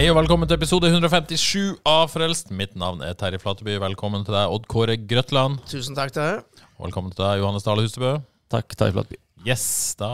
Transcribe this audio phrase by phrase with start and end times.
[0.00, 2.48] Hei og velkommen til episode 157 av Frelst.
[2.56, 3.74] Mitt navn er Terje Flateby.
[3.82, 5.58] Velkommen til deg, Odd Kåre Grøtland.
[5.68, 6.62] Tusen takk til deg.
[6.78, 8.14] Og velkommen til deg, Johannes Dale Hustebø.
[8.48, 9.18] Takk, Terje Flateby.
[9.44, 9.66] Yes,
[10.00, 10.08] da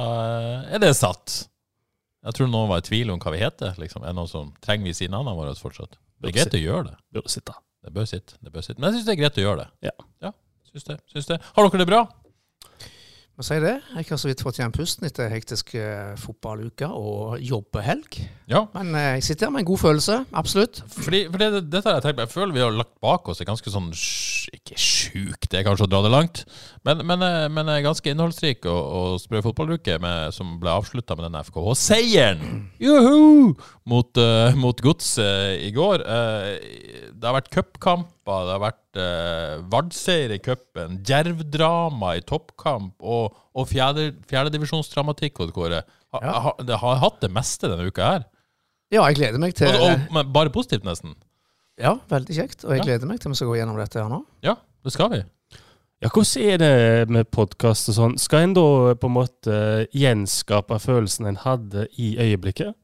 [0.74, 1.36] er det satt.
[2.26, 3.78] Jeg tror noen var i tvil om hva vi heter.
[3.78, 4.02] Liksom.
[4.02, 5.94] Er det noen som Trenger vi si navnene våre fortsatt?
[6.18, 6.98] Det er greit å gjøre det.
[7.14, 7.54] Bør sitte.
[7.86, 8.40] Det bør sitte.
[8.42, 8.80] Det bør sitte.
[8.82, 9.70] Men jeg syns det er greit å gjøre det.
[9.92, 9.94] Ja.
[10.26, 10.34] ja
[10.72, 10.98] syns det.
[11.14, 11.38] Syns det.
[11.46, 12.02] Har dere det bra?
[13.36, 13.74] Må si det.
[13.92, 18.16] Jeg har så vidt fått igjen pusten etter hektisk eh, fotballuke og jobbehelg.
[18.48, 18.62] Ja.
[18.72, 20.16] Men eh, jeg sitter her med en god følelse.
[20.40, 20.80] Absolutt.
[20.94, 22.24] Fordi, fordi det, dette har jeg tenkt på.
[22.24, 23.90] Jeg føler vi har lagt bak oss et ganske sånn
[24.56, 26.42] Ikke sjukt, det er kanskje å dra det langt,
[26.86, 29.98] men, men, eh, men ganske innholdsrik og, og sprø fotballuke
[30.32, 33.52] som ble avslutta med den FKH-seieren Juhu!
[33.84, 36.08] mot, uh, mot Godset i går.
[36.08, 37.52] Uh, det har vært
[38.26, 45.38] cupkamper, det har vært eh, Vard-seier i cupen, Djerv-drama i toppkamp og, og fjerdedivisjonsdramatikk.
[45.38, 46.32] Fjerde Ha, Ja.
[46.40, 48.24] ha, det har hatt det meste denne uka her.
[48.90, 51.14] Ja, jeg gleder meg til Og, og, men bare positivt, nesten.
[51.78, 52.64] Ja, veldig kjekt.
[52.64, 52.84] Og jeg Ja.
[52.84, 54.24] gleder meg til vi skal gå gjennom dette her nå.
[54.42, 54.54] Ja,
[54.84, 55.22] det skal vi.
[56.02, 58.18] Ja, hvordan er det med podkast og sånn?
[58.18, 62.74] Skal en da på en måte gjenskape følelsen en hadde i øyeblikket?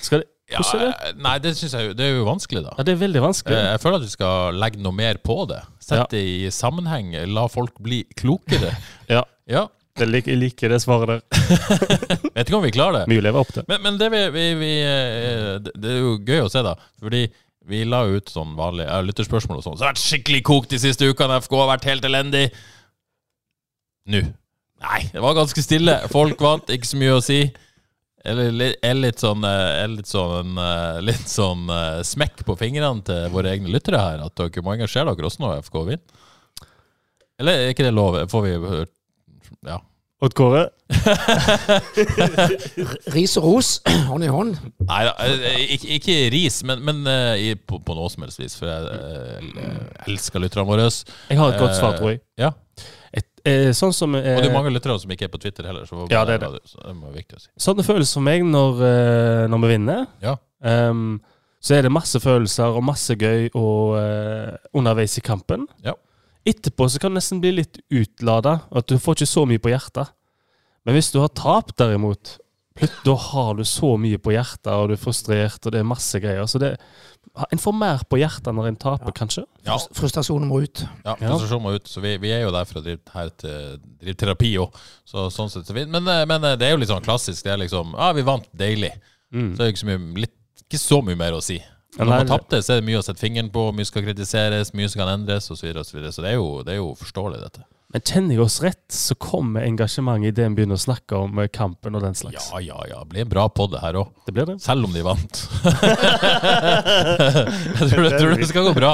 [0.00, 0.90] Skal det, Ja, er det?
[1.08, 2.72] eh, nei, det synes jeg jo Det er jo vanskelig, da.
[2.78, 3.56] Ja, det er veldig vanskelig.
[3.58, 5.60] Eh, Jeg føler at vi skal legge noe mer på det.
[5.82, 7.12] Sette det i sammenheng.
[7.34, 8.72] La folk bli klokere.
[9.10, 9.24] Ja.
[9.50, 9.66] Ja.
[9.98, 11.22] Jeg liker, jeg liker det svaret der.
[12.36, 13.08] Vet ikke om vi klarer det.
[13.10, 13.64] Mye å leve opp til.
[13.68, 16.76] Men, men det, vi, vi, vi, eh, det er jo gøy å se, da.
[17.02, 17.24] Fordi
[17.70, 19.74] vi la ut sånn vanlig uh, lytterspørsmål og sånn.
[19.76, 21.36] Så det har vært skikkelig kokt de siste ukene.
[21.44, 22.46] FK har vært helt elendig.
[24.10, 24.22] Nå.
[24.80, 25.98] Nei, det var ganske stille.
[26.10, 27.42] Folk vant, ikke så mye å si.
[28.24, 33.04] Eller er litt sånn, eh, er litt sånn, eh, litt sånn eh, smekk på fingrene
[33.06, 34.24] til våre egne lyttere her.
[34.26, 36.26] At dere må engasjere dere også når FK vinner.
[37.40, 38.18] Eller er ikke det lov?
[38.28, 38.92] Får vi hørt
[39.66, 39.78] Ja.
[40.20, 40.66] Odd Kåre?
[43.14, 43.70] Ris og ros,
[44.10, 44.58] hånd i hånd.
[44.84, 48.42] Nei da, eh, ikke, ikke ris, men, men eh, i, på, på noe som helst
[48.42, 48.58] vis.
[48.60, 50.90] For jeg eh, elsker lytterne våre.
[50.90, 52.20] Jeg har et godt svar, tror jeg.
[52.40, 52.52] Ja.
[53.46, 55.86] Eh, sånn som eh, Og det er mange lyttere som ikke er på Twitter heller.
[55.88, 56.60] Så Ja, det er det.
[56.68, 57.50] Så det viktig å si.
[57.60, 60.06] Sånne følelser for meg når, eh, når vi vinner.
[60.24, 60.36] Ja.
[60.60, 61.20] Um,
[61.60, 65.66] så er det masse følelser og masse gøy og, eh, underveis i kampen.
[65.84, 65.94] Ja.
[66.48, 69.72] Etterpå så kan det nesten bli litt utlada, at du får ikke så mye på
[69.72, 70.08] hjertet.
[70.86, 72.38] Men hvis du har tapt, derimot,
[73.04, 76.16] da har du så mye på hjertet, og du er frustrert, og det er masse
[76.22, 76.48] greier.
[76.48, 76.78] Så det,
[77.50, 79.44] en får mer på hjertet når en taper, kanskje.
[79.66, 80.82] Ja, Frustrasjonen må ut.
[81.04, 81.88] ja frustrasjonen må ut.
[81.88, 84.78] Så vi, vi er jo der for å drive, her til, drive terapi òg.
[85.08, 85.92] Så, sånn sett så fint.
[85.92, 87.44] Men, eh, men eh, det er jo litt sånn klassisk.
[87.46, 88.48] Det er liksom Ja, vi vant.
[88.56, 88.92] Deilig.
[89.30, 89.52] Mm.
[89.54, 90.36] Så er det ikke så mye, litt,
[90.66, 91.60] ikke så mye mer å si.
[91.96, 94.74] Men når man tapte, så er det mye å sette fingeren på, mye skal kritiseres,
[94.78, 95.58] mye som kan endres, osv.
[95.58, 96.12] Så, videre, og så, videre.
[96.14, 97.64] så det er, jo, det er jo forståelig, dette.
[97.90, 101.48] Men kjenner jeg oss rett, så kommer engasjementet idet en begynner å snakke om eh,
[101.50, 102.50] kampen og den slags.
[102.52, 103.00] Ja, ja, ja.
[103.02, 104.12] Det blir en bra podd, det her òg.
[104.28, 104.56] Det blir det.
[104.62, 105.40] Selv om de vant.
[107.80, 108.92] jeg tror, jeg tror det skal gå bra.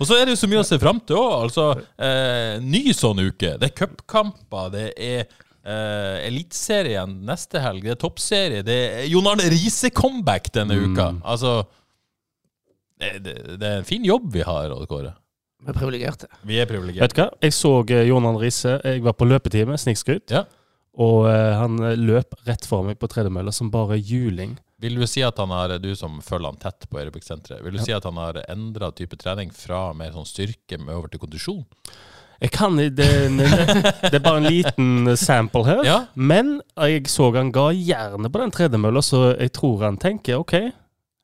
[0.00, 1.34] Og så er det jo så mye å se fram til òg.
[1.42, 1.68] Altså,
[2.00, 3.58] eh, ny sånn uke.
[3.60, 9.28] Det er cupkamper, det er eh, Eliteserien neste helg, det er toppserie, det er Jon
[9.28, 11.12] Arne Riise-comeback denne uka.
[11.20, 11.58] Altså
[13.00, 15.12] det, det, det er en fin jobb vi har, Odd Kåre.
[15.60, 16.30] Vi er privilegerte.
[16.48, 17.04] Vi er privilegerte.
[17.04, 17.28] Vet du hva?
[17.44, 18.78] Jeg så Jonan Jon Arne Riise.
[18.84, 20.32] Jeg var på løpetime, snikskryt.
[20.32, 20.46] Ja.
[21.00, 24.56] Og eh, han eh, løp rett for meg på tredemølla som bare juling.
[24.80, 27.82] Vil du si at han har, du som følger han tett på Aerobic-senteret, vil du
[27.84, 31.66] si at han har endra type trening fra mer sånn styrke med over til kondisjon?
[32.40, 33.08] Jeg kan, det, det,
[34.08, 35.82] det er bare en liten sample her.
[35.84, 35.98] Ja.
[36.16, 40.56] Men jeg så han ga jernet på den tredemølla, så jeg tror han tenker OK.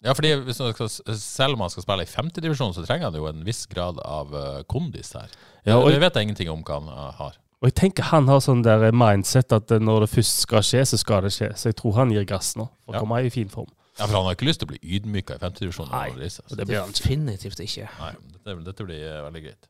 [0.05, 3.17] Ja, fordi hvis man skal, Selv om han skal spille i femtedivisjon, så trenger han
[3.17, 5.33] jo en viss grad av eh, kondis her.
[5.65, 7.39] Ja, og, det vet jeg ingenting om hva han eh, har.
[7.63, 10.85] og jeg tenker han har sånn der mindset at eh, når det først skal skje,
[10.93, 11.49] så skal det skje.
[11.57, 13.01] Så jeg tror han gir gass nå, for Ja.
[13.01, 13.73] å komme i fin form.
[13.97, 15.89] Ja, For han har ikke lyst til å bli ydmyka i femtedivisjon.
[15.89, 16.93] Nei, Nei, Det blir han.
[16.93, 17.89] Definitivt ikke.
[17.97, 19.69] Nei, dette, dette blir veldig greit.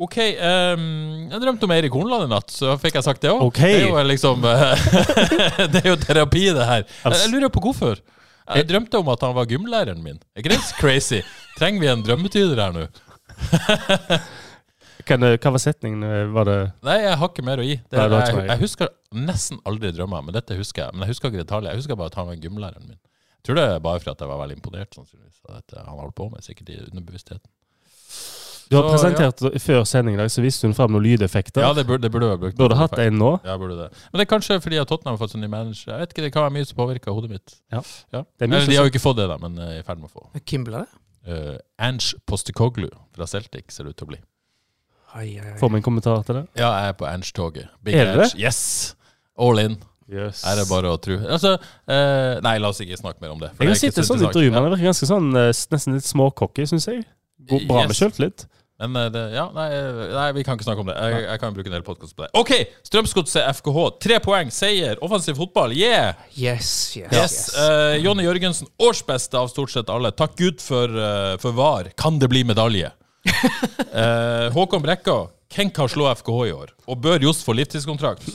[0.00, 0.16] OK.
[0.40, 3.44] Um, jeg drømte om Eirik Hornland i natt, så fikk jeg sagt det òg.
[3.50, 3.76] Okay.
[3.76, 4.40] Det er jo liksom
[5.72, 6.84] Det er jo terapi, det her.
[6.88, 8.00] Jeg, jeg lurer på hvorfor.
[8.54, 10.18] Jeg drømte om at han var gymlæreren min.
[10.36, 11.20] Er ikke det crazy?
[11.58, 12.84] Trenger vi en drømmetyder her nå?
[15.06, 16.02] Hva var setningen?
[16.34, 16.56] Var det
[16.86, 17.76] Nei, jeg har ikke mer å gi.
[17.90, 20.94] Det, Nei, jeg, jeg- husker nesten aldri drømmer, men dette husker jeg.
[20.94, 21.70] Men jeg husker ikke detaljer.
[21.74, 22.98] Jeg husker bare at han var gymlæreren min.
[22.98, 26.16] Jeg tror det er bare for at jeg var veldig imponert sannsynligvis, At han holdt
[26.18, 27.46] på med, sikkert i underbevisstheten.
[28.70, 31.62] Du har Så, presentert før sending i dag, så viste hun fram noen lydeffekter.
[31.62, 32.56] Ja, det burde, det burde jeg brukt.
[32.58, 33.32] Burde hatt en nå.
[33.46, 33.88] Ja, burde det.
[34.10, 35.92] Men det er kanskje fordi at Tottenham har fått sånn ny manager.
[35.92, 37.54] Jeg vet ikke, Det kan være mye som påvirker hodet mitt.
[37.70, 37.82] Ja.
[38.12, 38.24] Ja.
[38.26, 40.02] Det er mye Eller, de har jo ikke fått det, da, men er i ferd
[40.02, 40.26] med å få.
[40.42, 41.02] Hvem ble det?
[41.26, 44.20] Uh, Ange Postekoglu fra Celtic ser det ut til å bli.
[45.16, 45.58] Ai, ai, ai.
[45.58, 46.46] Får vi en kommentar til det?
[46.58, 47.68] Ja, jeg er på Ange-toget.
[47.86, 48.28] Big Er det?
[48.32, 48.40] Ange.
[48.42, 48.96] Yes!
[49.38, 49.78] All in.
[50.10, 50.44] Yes.
[50.46, 51.16] Er det bare å tro.
[51.18, 51.56] Altså,
[51.90, 53.48] eh, nei, la oss ikke snakke mer om det.
[53.56, 54.36] for Jeg har sett så sånn interessant.
[54.36, 57.04] intervju, men Det virker ganske sånn eh, nesten litt småcocky, syns jeg.
[57.46, 57.98] Bra med Yes.
[58.02, 58.46] sjøltillit.
[58.76, 60.96] Men eh, det, ja, nei, eh, nei, vi kan ikke snakke om det.
[61.00, 62.30] Jeg, jeg kan bruke en hel podkast på det.
[62.36, 62.50] OK!
[62.84, 63.78] Strømsgodset FKH.
[64.04, 65.72] Tre poeng, seier, offensiv fotball.
[65.72, 66.12] Yeah!
[66.36, 67.16] Yes, yes, Yes.
[67.16, 67.38] yes.
[67.56, 70.12] Uh, Jonny Jørgensen, årsbeste av stort sett alle.
[70.12, 71.88] Takk Gud for, uh, for VAR.
[71.96, 72.92] Kan det bli medalje?
[73.26, 75.22] uh, Håkon Brekka.
[75.56, 76.72] Hvem kan slå FKH i år?
[76.90, 78.26] Og bør Johs få livstidskontrakt?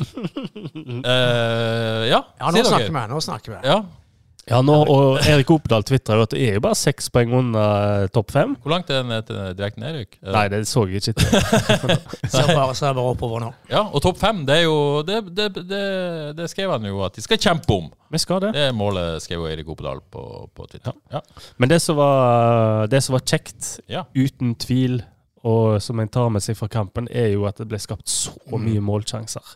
[1.01, 3.01] Eh, ja, Ja, nå snakker vi.
[3.11, 3.59] Nå snakker vi.
[3.67, 3.81] Ja.
[4.51, 8.01] Ja, nå, og Erik Opedal tvitrer jo at det er jo bare seks poeng under
[8.03, 8.57] eh, topp fem.
[8.59, 10.17] Hvor langt er den til direkte nedrykk?
[10.19, 11.13] Eh, Nei, det så jeg ikke.
[11.21, 11.39] til.
[12.33, 13.51] Ser bare, ser bare oppover nå.
[13.71, 14.75] Ja, og topp fem, det er jo
[15.07, 15.81] det, det, det,
[16.37, 17.87] det skrev han jo at de skal kjempe om.
[18.11, 18.51] Vi skal det.
[18.57, 20.25] Det er målet, skrev Erik Opedal på,
[20.57, 20.97] på Twitter.
[21.15, 21.23] Ja.
[21.57, 24.03] Men det som var, det som var kjekt, Ja.
[24.15, 24.99] uten tvil,
[25.47, 28.35] og som en tar med seg fra kampen, er jo at det ble skapt så
[28.59, 29.55] mye målsjanser.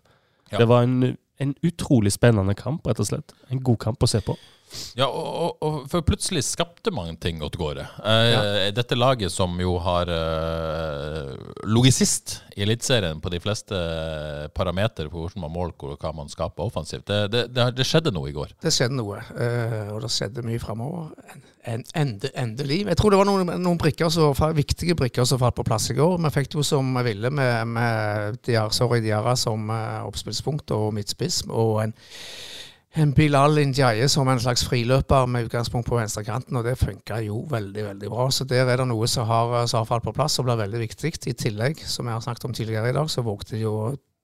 [0.53, 0.61] Ja.
[0.63, 3.35] Det var en, en utrolig spennende kamp, rett og slett.
[3.51, 4.33] En god kamp å se på.
[4.95, 7.85] Ja, og, og, for plutselig skapte man ting åt gårde.
[8.05, 11.33] Eh, Dette laget som jo har eh,
[11.67, 13.79] ligget sist i Eliteserien på de fleste
[14.55, 18.13] parametere på hvordan man måler og hva man skaper offensivt, det, det, det, det skjedde
[18.15, 18.55] noe i går.
[18.63, 21.11] Det skjedde noe, eh, og det skjedde mye framover.
[21.25, 22.81] En, en, ende, endelig.
[22.85, 25.97] Jeg tror det var noen, noen brikker så, viktige brikker som falt på plass i
[25.97, 26.17] går.
[26.25, 30.73] Vi fikk det jo som vi ville med, med Diar, sorry, Diara som eh, oppspillspunkt
[30.75, 31.43] og midtspiss.
[31.49, 31.95] Og en,
[32.95, 37.41] en Bilal Indiaye som en slags friløper med utgangspunkt på venstrekanten, og det funka jo
[37.51, 38.29] veldig veldig bra.
[38.31, 40.81] Så der er det noe som har, som har falt på plass og blir veldig
[40.85, 41.13] viktig.
[41.27, 43.75] I tillegg, som jeg har snakket om tidligere i dag, så vågte de jo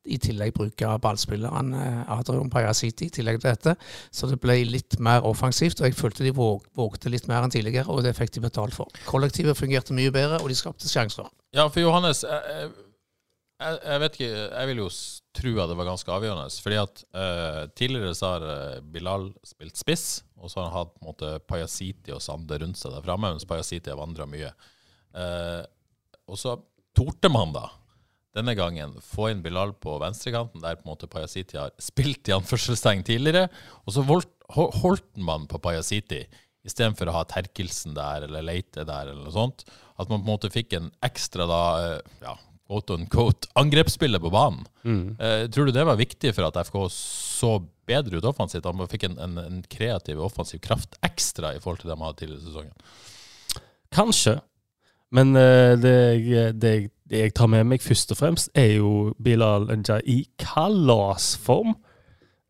[0.10, 3.76] i tillegg bruke ballspilleren eh, Adrian Pajasiti i tillegg til dette.
[4.10, 7.54] Så det ble litt mer offensivt, og jeg følte de våg, vågte litt mer enn
[7.54, 8.90] tidligere, og det fikk de betalt for.
[9.06, 11.30] Kollektivet fungerte mye bedre, og de skapte sjanser.
[11.54, 12.72] Ja, for Johannes, jeg,
[13.62, 14.88] jeg, jeg vet ikke Jeg vil jo
[15.38, 16.62] tro at det var ganske avgjørende.
[16.66, 20.96] Fordi at uh, tidligere så har eh, Bilal spilt spiss, og så har han hatt
[20.96, 24.52] på en måte Pajasiti og Sande rundt seg der framme, mens Pajasiti har vandra mye.
[25.16, 25.64] Uh,
[26.28, 26.58] og så
[26.98, 27.70] torde man da
[28.36, 32.36] denne gangen få inn Bilal på venstrekanten, der på en måte Pajasiti har spilt i
[32.36, 33.50] anførselstegn tidligere,
[33.84, 36.26] og så holdt, holdt man på Pajasiti
[36.68, 39.66] istedenfor å ha Terkelsen der eller Leite der eller noe sånt.
[40.00, 41.62] At man på en måte fikk en ekstra da,
[42.24, 42.36] ja,
[42.72, 44.64] quote on quote, angrepsspillet på banen.
[45.20, 47.58] Eh, tror du det var viktig for at FK så
[47.90, 48.70] bedre ut offensivt?
[48.72, 52.22] Man fikk en, en, en kreativ offensiv kraft ekstra i forhold til det de hadde
[52.22, 52.74] tidligere i sesongen?
[53.92, 54.38] Kanskje.
[55.12, 55.96] Men eh, det,
[56.64, 56.74] det,
[57.12, 61.76] det jeg tar med meg først og fremst, er jo Bilal Njay i kalasform.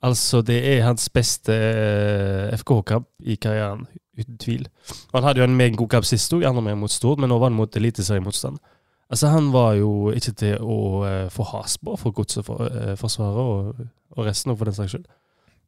[0.06, 3.88] Altså, det er hans beste eh, FK-kamp i karrieren,
[4.18, 4.68] uten tvil.
[5.15, 7.38] Han hadde jo en meget god kamp sist òg, andre med mot Stord, men nå
[7.41, 8.57] var han mot eliteseriemotstand.
[9.12, 10.78] Altså, han var jo ikke til å
[11.08, 13.81] eh, få has på for Godset-forsvaret og,
[14.16, 15.09] og resten for den saks skyld.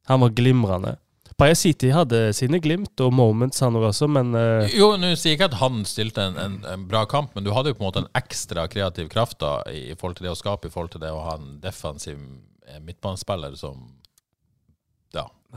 [0.08, 0.96] Han var glimrende.
[1.40, 4.70] Paya City hadde sine glimt og moments, han også, men uh...
[4.70, 7.52] Jo, nå sier jeg ikke at han stilte en, en, en bra kamp, men du
[7.56, 10.40] hadde jo på en måte en ekstra kreativ kraft da, i, forhold til det å
[10.40, 12.20] skape, i forhold til det å ha en defensiv
[12.68, 13.82] eh, midtbanespiller som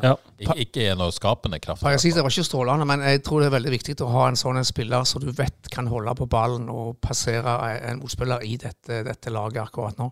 [0.02, 1.82] ja, Ik ikke, er noe skapende kraft.
[1.84, 4.60] Pajasiti var ikke strålende, men jeg tror det er veldig viktig å ha en sånn
[4.60, 7.56] en spiller som du vet kan holde på ballen og passere
[7.88, 10.10] en motspiller i dette, dette laget akkurat nå.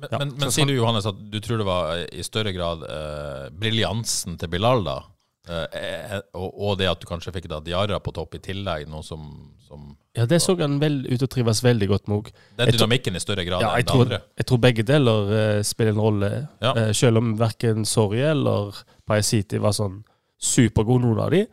[0.00, 2.50] Men, Ja, men, men så sier du, Johannes, at du tror det var i større
[2.56, 4.96] grad eh, briljansen til Bilal, da?
[5.44, 8.86] Eh, eh, og, og det at du kanskje fikk da Diarra på topp i tillegg,
[8.88, 9.26] noe som,
[9.66, 12.30] som Ja, det så han vel ut og trives veldig godt med òg.
[12.56, 14.22] Den dynamikken i større grad Ja, enn det tror, andre.
[14.40, 16.32] jeg tror begge deler eh, spiller en rolle.
[16.64, 16.72] Ja.
[16.72, 20.00] Eh, selv om verken Sorry eller Pajasiti var sånn
[20.40, 21.44] supergod, noen av de,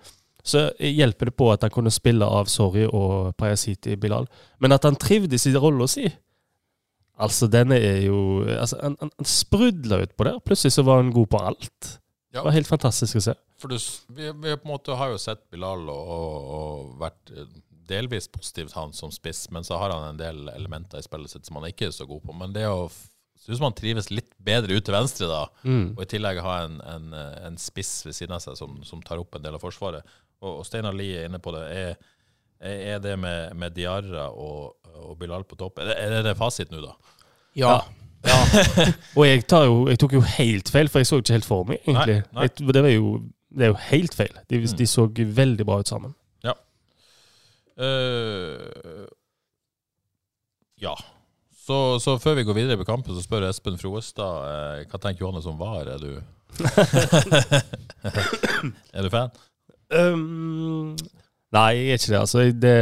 [0.41, 4.25] så hjelper det på at han kunne spille av Sorry og Pajasiti Bilal.
[4.63, 6.07] Men at han trivdes i rolla si
[7.21, 10.39] Altså, denne er jo altså, Han, han, han sprudla utpå der.
[10.41, 11.89] Plutselig så var han god på alt.
[12.31, 12.39] Ja.
[12.39, 13.33] Det var helt fantastisk å se.
[13.59, 13.75] For du,
[14.15, 17.49] vi, vi på en måte har jo sett Bilal og, og, og vært eh,
[17.91, 21.45] delvis positivt han som spiss, men så har han en del elementer i spillet sitt
[21.49, 22.35] som han ikke er så god på.
[22.39, 23.09] Men det å f-
[23.41, 25.89] synes man trives litt bedre ut til venstre, da, Mm.
[25.97, 29.01] og i tillegg ha en, en, eh, en spiss ved siden av seg som, som
[29.03, 30.07] tar opp en del av forsvaret.
[30.39, 31.65] Og, og Steinar Lie er inne på det.
[31.81, 31.97] Er,
[32.95, 35.81] er det med, med Diarra og, og Bilal på topp.
[35.83, 36.95] Er det, er det fasit nå, da?
[37.59, 37.75] Ja.
[39.17, 41.77] Og jeg, jo, jeg tok jo helt feil, for jeg så ikke helt for meg,
[41.87, 42.19] egentlig.
[42.21, 42.41] Nei, nei.
[42.47, 43.05] Jeg, det, var jo,
[43.49, 44.33] det er jo helt feil.
[44.49, 44.75] De, Mm.
[44.77, 45.07] de så
[45.41, 46.13] veldig bra ut sammen.
[47.81, 49.05] Eh,
[50.81, 50.95] ja.
[51.65, 55.21] Så, så før vi går videre på kampen, så spør Espen Froestad eh, hva tenker
[55.25, 55.87] Johannes om VAR.
[55.87, 56.21] Er du
[58.93, 59.29] Er du fan?
[59.91, 60.95] Um,
[61.53, 62.19] nei, jeg er ikke det.
[62.19, 62.77] Altså, det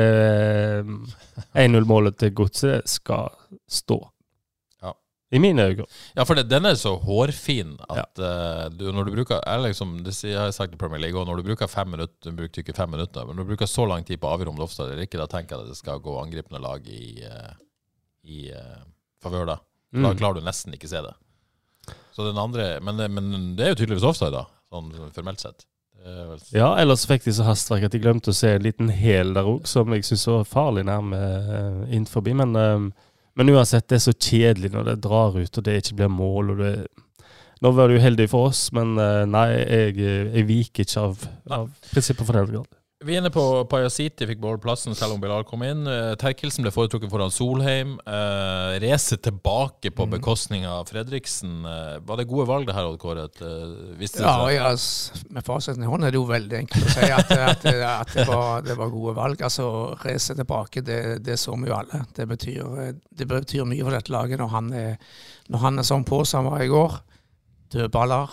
[1.54, 3.28] 1-0-målet til Godset skal
[3.70, 3.98] stå.
[5.30, 5.36] Ja.
[5.38, 5.86] I mine øyne.
[6.18, 9.92] Ja, for det, den er så hårfin at eh, du, når du bruker jeg liksom,
[10.04, 12.36] Det jeg har jeg sagt i Premier League, og når du bruker fem minutter Du
[12.40, 14.58] brukte ikke fem minutter, men når du bruker så lang tid på å avgjøre om
[14.58, 17.22] det er offside eller ikke, da tenker jeg at det skal gå angripende lag i,
[17.30, 17.54] uh,
[18.26, 18.82] i uh,
[19.22, 19.60] favør, da.
[19.94, 20.18] Da Mm.
[20.18, 21.14] klarer du nesten ikke se det.
[22.14, 25.66] Så den andre Men, men det er jo tydeligvis offside, da, sånn formelt sett.
[26.56, 29.46] Ja, ellers fikk de så hastverk at de glemte å se en liten hæl der
[29.50, 32.24] òg, som jeg syns var farlig nærme uh, innenfor.
[32.34, 32.94] Men,
[33.40, 36.52] men uansett, det er så kjedelig når det drar ut og det ikke blir mål.
[36.54, 36.74] og det
[37.64, 41.24] Nå var jo heldig for oss, men eh, nei, jeg, jeg viker ikke av,
[41.58, 42.79] av prinsippet for den grad.
[43.00, 43.42] Vi er inne på
[43.72, 45.86] Pajasiti fikk beholde plassen selv om Bilal kom inn.
[45.88, 47.94] Eh, Terkelsen ble foretrukket foran Solheim.
[48.04, 49.96] Uh, Race tilbake Mm.
[49.96, 51.64] på bekostning av Fredriksen.
[51.64, 53.24] Eh, var det gode valg det her, Odd Kåre?
[53.40, 54.76] Eh, Ja, ja,
[55.30, 58.28] med fasiten i hånd er det jo veldig enkelt å si at, at, at det,
[58.28, 59.42] var, det var gode valg.
[59.48, 62.04] Altså, Race tilbake, det, det så vi jo alle.
[62.14, 64.98] Det betyr, det betyr mye for dette laget når han er,
[65.48, 67.00] når han er sånn på som han var i går.
[67.72, 68.28] Dødballer,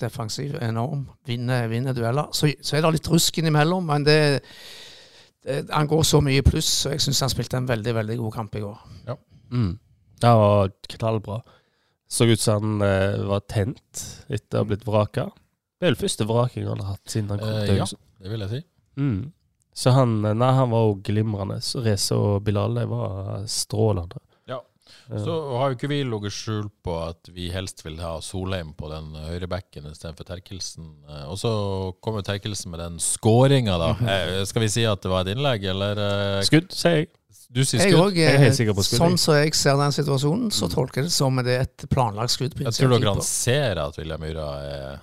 [0.00, 2.28] defensiv enorm, vinner, vinner dueller.
[2.36, 4.18] Så, så er det litt rusk innimellom, men det,
[5.44, 8.18] det, han går så mye i pluss, så jeg syns han spilte en veldig, veldig
[8.20, 8.84] god kamp i går.
[9.50, 9.72] Mm.
[10.20, 11.40] Det var knallbra.
[12.10, 15.28] Så ut som han eh, var tent etter å ha blitt vraka.
[15.78, 17.86] Det er vel første vraking han har hatt siden han kom Eh, til ja.
[18.20, 18.60] Det vil jeg si.
[19.00, 19.20] Mm.
[19.80, 21.60] Så han, eh, nei, han var òg glimrende.
[21.64, 24.20] Så Reze og Bilal de var strålende.
[25.18, 28.90] Så har jo ikke vi ligget skjul på at vi helst vil ha Solheim på
[28.92, 30.92] den høyrebacken istedenfor Terkelsen.
[31.08, 31.50] Eh, Og så
[32.00, 33.90] kommer Terkelsen med den skåringa, da.
[34.06, 35.98] Eh, Skal vi si at det var et innlegg, eller?
[36.38, 37.08] eh, Skudd, sier jeg.
[37.50, 38.14] Du sier Jeg skudd.
[38.14, 41.00] Jeg er helt sikker på skudd, sånn som som jeg ser den situasjonen, så tolker
[41.02, 42.54] jeg det som det er et planlagt skudd.
[42.54, 45.00] på Jeg tror dere han ser at William Myhra er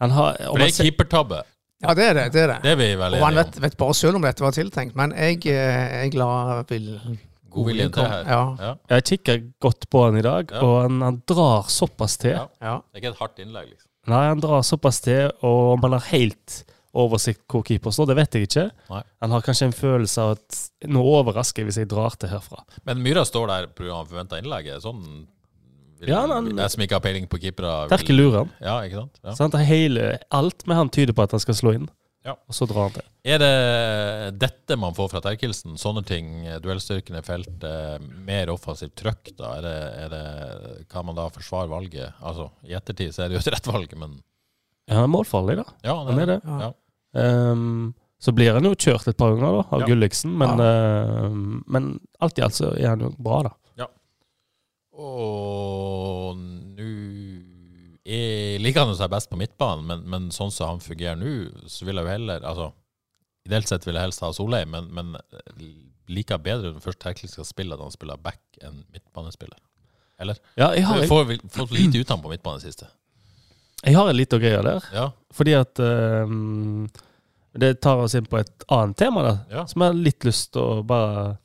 [0.00, 1.42] Han har, om det er keepertabbe.
[1.84, 2.32] Ja, det er det.
[2.32, 2.58] det, er det.
[2.62, 5.12] Det er vi veldig Og han vet, vet bare selv om dette var tiltenkt, men
[5.12, 6.64] jeg, jeg la
[7.54, 8.24] vil Godviljen til her.
[8.26, 8.42] Ja.
[8.60, 8.74] Ja.
[8.96, 10.60] jeg kikker godt på han i dag, Ja.
[10.66, 12.30] og han, han drar såpass til.
[12.36, 12.46] Ja.
[12.60, 12.76] ja.
[12.92, 13.90] Det er ikke et hardt innlegg, liksom.
[14.06, 18.16] Nei, han drar såpass til, og om han har helt oversikt hvor keeper står, det
[18.20, 18.64] vet jeg ikke.
[18.90, 19.02] Nei.
[19.24, 22.60] Han har kanskje en følelse av at nå overrasker jeg hvis jeg drar til herfra.
[22.86, 24.02] Men Myra står der pga.
[24.06, 24.68] forventa innlegg.
[24.76, 25.26] Er Sånn
[26.04, 28.50] Ja, han, Jeg som ikke har peiling på keepere Terkel lurer han.
[28.60, 29.20] Ja, ikke sant?
[29.24, 29.34] Ja.
[29.38, 29.54] Sant?
[29.64, 31.88] Hele, alt med han tyder på at han skal slå inn,
[32.24, 32.32] Ja.
[32.48, 33.04] og så drar han til.
[33.28, 35.74] Er det dette man får fra Terkelsen?
[35.80, 36.30] Sånne ting,
[36.64, 39.50] duellstyrken i feltet, mer offensivt trøkk, da?
[39.58, 42.14] Er det, er det, kan man da forsvare valget?
[42.24, 44.16] Altså, I ettertid så er det jo et rett valg, men
[44.88, 45.66] Ja, han er målfarlig, da.
[45.84, 46.38] ja, Han er det.
[46.44, 46.70] Ja.
[47.52, 49.90] Um, så blir han jo kjørt et par ganger da, av Ja.
[49.92, 51.28] Gulliksen, men, uh,
[51.68, 51.92] men
[52.24, 53.54] alt i alt så er han jo bra, da.
[54.94, 56.13] Og nå
[58.04, 61.34] er- liker han jo seg best på midtbanen, men, men sånn som han fungerer nå,
[61.70, 62.72] så vil jeg jo heller altså,
[63.44, 65.16] Ideelt sett vil jeg helst ha Solheim, men, men
[66.08, 69.58] liker bedre den først tekniske spillet spille, at han spiller back enn midtbanespiller.
[70.20, 70.38] Eller?
[70.56, 72.86] Ja, jeg har, Jeg får, fått lite ut av ham på det siste.
[73.84, 74.86] jeg har en liten greie der.
[74.94, 75.10] Ja.
[75.34, 76.88] Fordi at ehm,
[77.52, 79.66] Det tar oss inn på et annet tema, da, Ja.
[79.66, 81.36] som jeg har litt lyst til å bare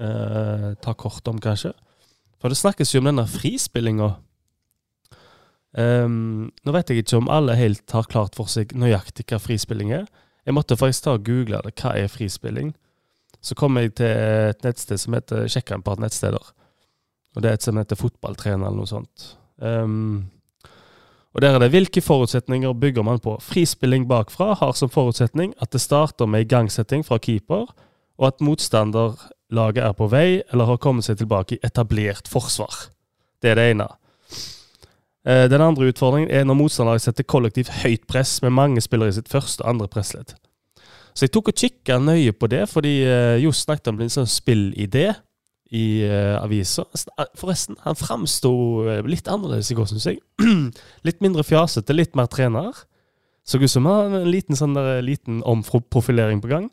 [0.00, 1.72] uh, ta kort om, kanskje.
[2.42, 4.16] For det snakkes jo om denne frispillinga.
[5.76, 9.92] Ehm, nå vet jeg ikke om alle helt har klart for seg nøyaktig hva frispilling
[9.92, 10.06] er.
[10.46, 11.74] Jeg måtte faktisk ta og google det.
[11.80, 12.72] Hva er frispilling?
[13.44, 16.52] Så kom jeg til et nettsted som heter Sjekka en par nettsteder.
[17.36, 19.26] Og det er et som heter Fotballtrener eller noe sånt.
[19.60, 20.30] Um,
[21.36, 23.36] og der er det hvilke forutsetninger bygger man på.
[23.44, 27.68] Frispilling bakfra har som forutsetning at det starter med igangsetting fra keeper,
[28.16, 32.86] og at motstanderlaget er på vei eller har kommet seg tilbake i etablert forsvar.
[33.44, 33.90] Det er det ene.
[35.26, 39.18] Eh, Den andre utfordringen er når motstandere setter kollektivt høyt press med mange spillere i
[39.18, 40.36] sitt første og andre pressledd.
[41.16, 44.28] Så jeg tok og kikka nøye på det, fordi eh, Johs snakket om en sånn
[44.28, 45.14] spillidé
[45.74, 46.84] i uh, avisa.
[47.38, 48.52] Forresten, han framsto
[48.86, 50.20] eh, litt annerledes i går, syns jeg.
[51.06, 52.84] litt mindre fjasete, litt mer trener.
[53.46, 56.70] Så ut som han en liten, sånn der, liten omprofilering på gang.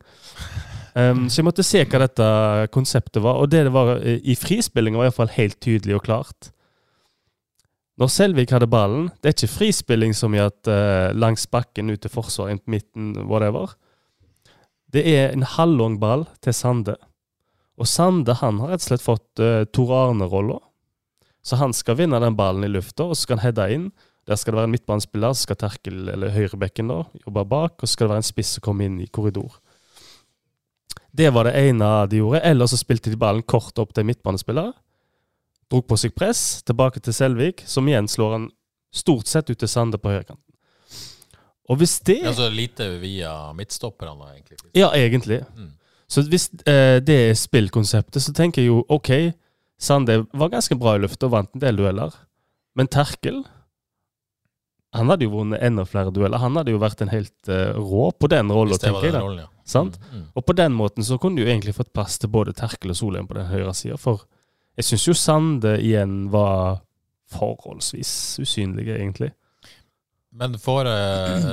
[0.94, 2.26] Um, så jeg måtte se hva dette
[2.74, 6.52] konseptet var, og det det var eh, i frispillinga, var iallfall helt tydelig og klart.
[8.02, 12.02] Når Selvik hadde ballen, det er ikke frispilling som i at uh, langs bakken ut
[12.02, 13.76] til forsvar, inn midten, whatever.
[14.94, 16.96] Det er en halvlang ball til Sande.
[17.78, 20.58] Og Sande han har rett og slett fått uh, Tor Arne-rolla.
[21.46, 23.88] Så han skal vinne den ballen i lufta, og så skal han heade inn.
[24.26, 27.76] Der skal det være en midtbanespiller, så skal Terkel, eller høyrebekken, da, jobbe bak.
[27.78, 29.60] Og så skal det være en spiss som kommer inn i korridor.
[31.14, 32.42] Det var det ene de gjorde.
[32.48, 34.72] Ellers så spilte de ballen kort opp til midtbanespiller.
[35.72, 38.50] Drog på seg press, tilbake til Selvik, som igjen slår han
[38.94, 40.42] stort sett ut til Sande på høyrekanten.
[41.72, 44.58] Og hvis det Altså lite via midtstopperne, egentlig.
[44.76, 45.44] Ja, egentlig.
[45.56, 45.72] Mm.
[46.12, 49.10] Så hvis eh, det er spillkonseptet, så tenker jeg jo OK,
[49.80, 52.14] Sande var ganske bra i lufta og vant en del dueller.
[52.78, 53.44] Men Terkel
[54.94, 56.38] Han hadde jo vunnet enda flere dueller.
[56.38, 59.16] Han hadde jo vært en helt uh, rå på den det tenker jeg.
[59.16, 59.50] rollen, ja.
[59.66, 59.98] Sant?
[59.98, 60.28] Mm, mm.
[60.38, 63.00] Og på den måten så kunne du jo egentlig fått plass til både Terkel og
[63.00, 63.98] Solheim på den høyre sida.
[63.98, 64.22] For
[64.78, 66.82] jeg syns jo Sande igjen var
[67.34, 69.32] forholdsvis usynlig, egentlig.
[70.34, 71.44] Men for, eh,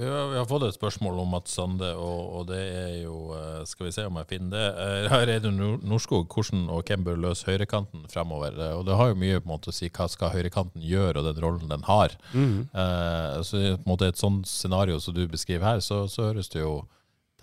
[0.00, 3.90] vi, har, fått et spørsmål om at Sande, og, og det er jo eh, Skal
[3.90, 4.86] vi se om jeg finner det.
[5.12, 6.24] Her er det Norskog.
[6.32, 8.56] Hvordan og hvem bør løse høyrekanten fremover?
[8.56, 11.20] Eh, Og det har jo mye på en måte å si hva skal høyrekanten gjøre,
[11.20, 12.16] og den rollen den har.
[12.32, 16.48] Eh, så på en måte et sånt scenario som du beskriver her, så, så høres
[16.48, 16.78] det jo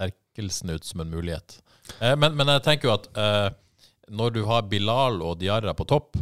[0.01, 1.59] Terkelsen ut som en mulighet.
[2.01, 3.47] Eh, men, men jeg tenker jo at eh,
[4.11, 6.17] når du har Bilal og Diarra på topp,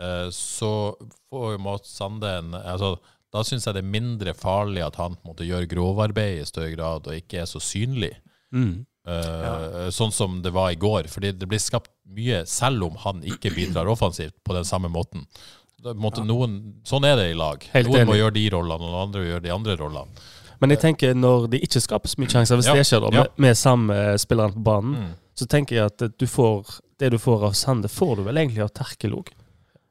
[0.00, 0.72] eh, så
[1.30, 2.96] får jo Mats Sande en altså,
[3.32, 6.46] Da syns jeg det er mindre farlig at han måtte gjøre måte gjør grovarbeid i
[6.48, 8.14] større grad og ikke er så synlig.
[9.08, 11.08] Eh, Sånn som det var i går.
[11.12, 15.26] Fordi det blir skapt mye, selv om han ikke bidrar offensivt på den samme måten.
[15.78, 16.56] Det, er på en måte, noen,
[16.88, 17.62] sånn er det i lag.
[17.74, 20.24] Helt noen må gjøre de rollene, og noen andre gjør de andre rollene.
[20.58, 23.28] Men jeg tenker når det ikke skapes mye sjanser, hvis Ja, det skjer da, med,
[23.38, 25.12] med samme spilleren på banen, Mm.
[25.38, 28.64] så tenker jeg at du får, det du får av Sande, får du vel egentlig
[28.66, 29.30] av Terkel òg.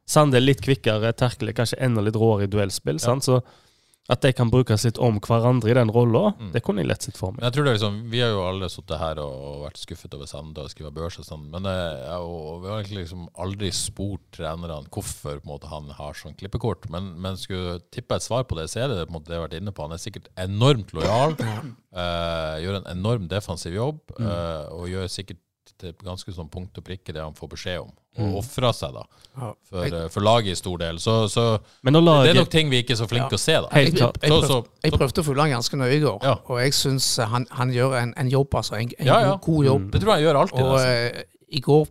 [0.08, 3.00] Sande er litt kvikkere, Terkel er kanskje enda litt råere i duellspill.
[3.04, 3.26] Sant?
[3.28, 3.42] Så
[4.08, 6.54] at de kan brukes litt om hverandre i den rolla, Mm.
[6.54, 7.42] det kunne jeg lett sett for meg.
[7.44, 10.26] Jeg tror det er liksom, Vi har jo alle sittet her og vært skuffet over
[10.32, 13.70] Sande og skrevet børs og sånn, men eh, jeg, og vi har egentlig liksom aldri
[13.76, 16.88] spurt trenerne hvorfor på en måte, han har sånn klippekort.
[16.90, 19.36] Men, men skulle tippe et svar på det, så er det på en måte det
[19.36, 19.84] jeg har vært inne på.
[19.90, 25.44] Han er sikkert enormt lojal, øh, gjør en enorm defensiv jobb, eh, og gjør sikkert
[25.80, 27.92] til ganske sånn punkt og prikke det han får beskjed om.
[28.18, 29.04] Og ofrer seg da
[29.70, 30.98] for, eh, for laget i stor del.
[30.98, 31.44] Så, så
[31.86, 33.38] Men det er nok ting vi ikke er så flinke Ja.
[33.38, 33.68] å se, da.
[33.78, 36.34] Jeg, Jeg, jeg, prøvde, jeg prøvde å følge han ganske nøye i går, Ja.
[36.50, 38.74] og jeg syns han, han gjør en, en jobb, altså.
[38.82, 39.36] En, en Ja, ja.
[39.38, 39.92] god, god jobb.
[39.92, 40.66] Det tror jeg han gjør alltid.
[40.66, 41.22] Og altså.
[41.22, 41.88] eh, i går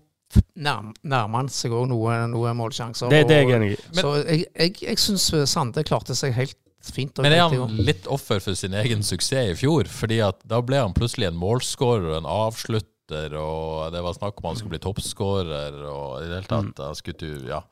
[0.57, 3.09] nærmer han seg òg noen noe målsjanser.
[3.12, 3.81] Det, det er jeg enig i.
[3.96, 7.18] Så jeg, jeg, jeg syns Sande klarte seg helt fint.
[7.18, 9.88] og Men er han litt offer for sin egen suksess i fjor?
[9.90, 14.38] Fordi at da ble han plutselig en målskårer og en avslutter, og det var snakk
[14.42, 17.62] om han skulle bli toppskårer, og i det hele tatt han skulle du, ja.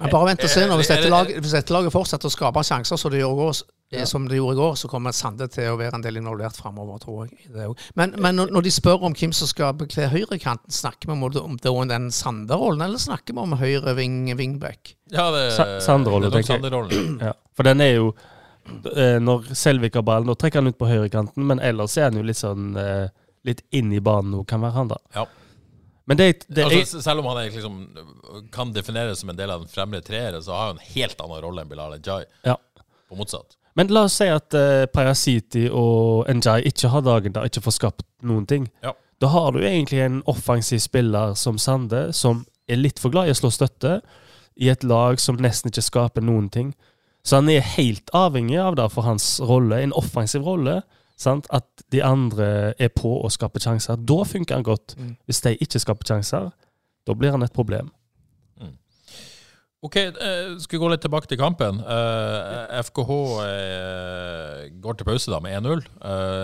[0.00, 0.62] Men bare vent og se.
[0.64, 0.76] nå.
[0.80, 3.20] Hvis dette, laget, hvis dette laget fortsetter å skape sjanser som det,
[3.92, 6.56] eh, som det gjorde i går, så kommer Sande til å være en del involvert
[6.56, 7.50] framover, tror jeg.
[7.52, 7.90] det også.
[8.00, 11.70] Men, men når de spør om hvem som skal bekle høyrekanten, snakker vi om, det-
[11.74, 14.94] om den Sande-rollen, eller snakker vi om høyre wing, wingback?
[15.12, 17.18] ja det, Sa- Sanderollen, det er tenker jeg.
[17.28, 17.32] Ja.
[17.54, 18.14] For den er jo
[18.96, 22.16] eh, Når Selvik har ballen, da trekker han ut på høyrekanten, men ellers er han
[22.16, 23.08] jo litt sånn eh,
[23.46, 24.98] Litt inn i banen nå, kan være han, da.
[25.14, 25.26] Ja.
[26.10, 27.78] Men det, det Altså, selv om han liksom,
[28.52, 31.42] kan defineres som en del av den fremre treere, så har han en helt annen
[31.44, 32.56] rolle enn Bilal Njay, ja.
[33.08, 33.56] på motsatt.
[33.78, 37.76] Men la oss si at uh, Payasiti og Njay ikke har dagen der, ikke får
[37.78, 38.66] skapt noen ting.
[38.84, 38.96] Ja.
[39.22, 43.34] Da har du egentlig en offensiv spiller som Sande, som er litt for glad i
[43.34, 44.00] å slå støtte,
[44.60, 46.72] i et lag som nesten ikke skaper noen ting.
[47.22, 50.80] Så han er helt avhengig av det for hans rolle, en offensiv rolle.
[51.20, 51.48] Sant?
[51.52, 54.00] At de andre er på å skape sjanser.
[54.00, 54.96] Da funker han godt.
[54.96, 55.14] Mm.
[55.28, 56.50] Hvis de ikke skaper sjanser,
[57.06, 57.92] da blir han et problem.
[59.80, 61.78] Ok, uh, skal vi gå litt tilbake til kampen.
[61.80, 65.86] Uh, FKH uh, går til pause da med 1-0.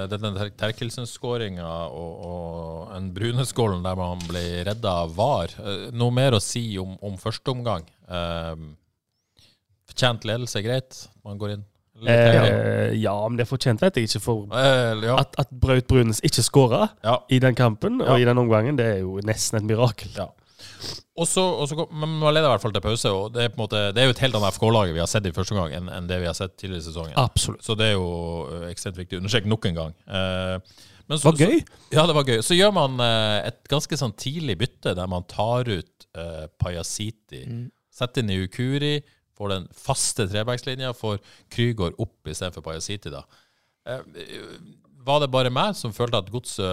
[0.09, 5.53] Det denne Ter Terkelsen-skåringa og, og en Brune-skålen der man ble redda av VAR.
[5.61, 7.85] Eh, noe mer å si om, om første omgang?
[8.09, 8.55] Eh,
[9.91, 11.03] fortjent ledelse, greit?
[11.27, 11.67] Man går inn.
[12.05, 14.21] Eh, ja, men det er fortjent, vet jeg ikke.
[14.25, 15.17] For Eh, ja.
[15.23, 17.19] at, at Braut Brunes ikke skåra ja.
[17.33, 18.13] i den kampen Ja.
[18.13, 20.11] og i den omgangen, det er jo nesten et mirakel.
[20.17, 20.29] Ja.
[21.17, 23.79] Og så, så men man leder i hvert fall til pause, og det er måte
[23.97, 26.09] Det er jo et helt annet FK-lag vi har sett i første omgang enn enn
[26.11, 27.17] det vi har sett tidligere i sesongen.
[27.21, 27.65] Absolutt.
[27.65, 28.11] Så det er jo
[28.53, 29.97] eh, ekstremt viktig å understreke nok en gang.
[30.05, 31.61] Eh, men Det var gøy.
[31.63, 32.41] Så, ja, det var gøy.
[32.43, 37.63] Så gjør man eh, et ganske sånn tidlig bytte der man tar ut eh, mm.
[37.95, 38.97] setter inn i Ukuri,
[39.37, 41.21] får den faste trebackslinja, får
[41.53, 43.23] Krygård opp istedenfor Payasiti, da.
[43.87, 44.01] Eh,
[45.07, 46.65] var det bare meg som følte at godset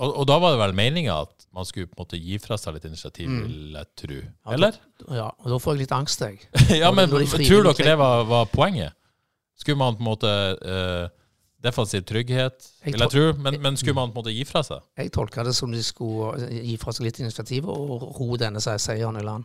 [0.00, 2.56] og, og da var det vel meninga at man skulle på en måte gi fra
[2.58, 4.20] seg litt initiativ, vil jeg tro.
[4.56, 4.78] Eller?
[5.12, 6.40] Ja, og da får jeg litt angst, jeg.
[6.82, 8.96] ja, men de tror dere det var, var poenget?
[9.60, 11.04] Skulle man på en måte eh,
[11.64, 13.26] defensiv trygghet, vil jeg tro.
[13.44, 14.82] Men, men skulle man på en måte gi fra seg?
[14.98, 18.80] Jeg tolka det som de skulle gi fra seg litt initiativ og ro denne se-
[18.82, 19.44] seieren i land.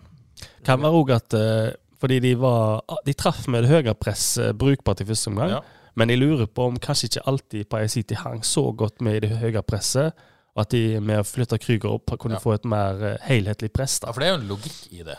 [0.65, 5.01] Kan være òg at eh, fordi de var De traff med det høyere press brukbart
[5.01, 5.49] i første omgang.
[5.57, 5.61] Ja.
[5.95, 9.37] Men jeg lurer på om kanskje ikke alltid Paisiti hang så godt med i det
[9.41, 10.13] høye presset,
[10.55, 12.39] og at de med å flytte Krüger opp kunne Ja.
[12.39, 13.99] få et mer eh, helhetlig press.
[14.03, 15.17] Ja, for det er jo en logikk i det.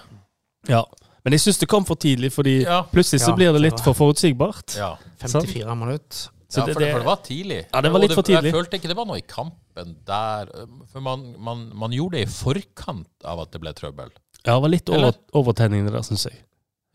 [0.69, 0.85] Ja.
[1.25, 2.83] Men jeg syns det kom for tidlig, fordi Ja.
[2.85, 4.77] plutselig så Ja, blir det litt for forutsigbart.
[4.77, 4.97] Ja.
[5.21, 6.29] 54 minutter.
[6.51, 7.66] Så ja, for, det, det- for det var tidlig.
[7.75, 8.51] Ja, det var litt for tidlig.
[8.51, 10.49] Jeg følte ikke det var noe i kampen der.
[10.90, 14.11] For man, man, man gjorde det i forkant av at det ble trøbbel.
[14.47, 16.40] Ja, det var litt over, overtenning det der, syns jeg.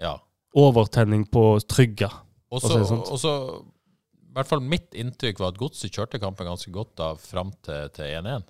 [0.05, 0.15] Ja.
[0.55, 2.11] Overtenning på trygga.
[2.53, 3.01] Og så, sånn.
[3.03, 7.09] og så I hvert fall mitt inntrykk var at Godset kjørte kampen ganske godt da
[7.19, 8.45] fram til til 1-1.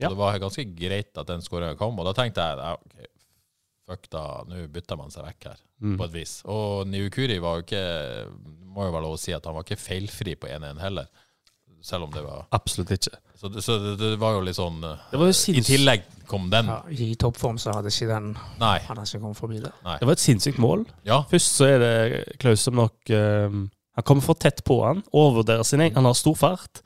[0.00, 0.08] Ja.
[0.08, 3.08] Det var ganske greit at den skåringa kom, og da tenkte jeg ja,
[3.90, 5.94] fuck da, nå bytter man seg vekk her, Mm.
[5.96, 6.32] på et vis.
[6.44, 7.84] Og Niukuri var jo ikke
[8.70, 11.06] Må jo være lov å si at han var ikke feilfri på 1-1 heller,
[11.82, 13.16] selv om det var Absolutt ikke.
[13.40, 16.02] Så, det, så det, det var jo litt sånn eh, Det var jo I tillegg
[16.30, 16.68] kom den.
[16.70, 18.76] Ja, I toppform så hadde ikke den Nei.
[18.86, 19.72] hadde ikke kommet forbi det.
[19.82, 20.84] det var et sinnssykt mål.
[21.08, 21.22] Ja.
[21.30, 21.94] Først så er det
[22.42, 23.48] Klaus som nok eh,
[23.98, 26.82] Han kommer for tett på han, overvurderer sin egen Han har stor fart,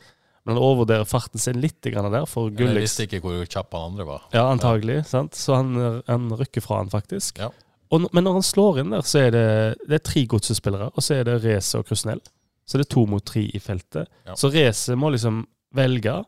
[0.46, 3.90] men han overvurderer farten sin litt grann der, for Jeg visste ikke hvor kjapp han
[3.92, 4.24] andre var.
[4.33, 5.02] Ja, antagelig.
[5.11, 5.35] sant?
[5.37, 5.74] Så han,
[6.07, 7.42] han rykker fra han, faktisk.
[7.42, 7.50] Ja.
[7.92, 9.44] Og, men når han slår inn der, så er det,
[9.88, 12.20] det er tre godsespillere, og så er det Race og Krusnell.
[12.66, 14.09] Så det er to mot tre i feltet.
[14.27, 14.35] Ja.
[14.40, 15.42] Så Race må liksom
[15.77, 16.24] velge.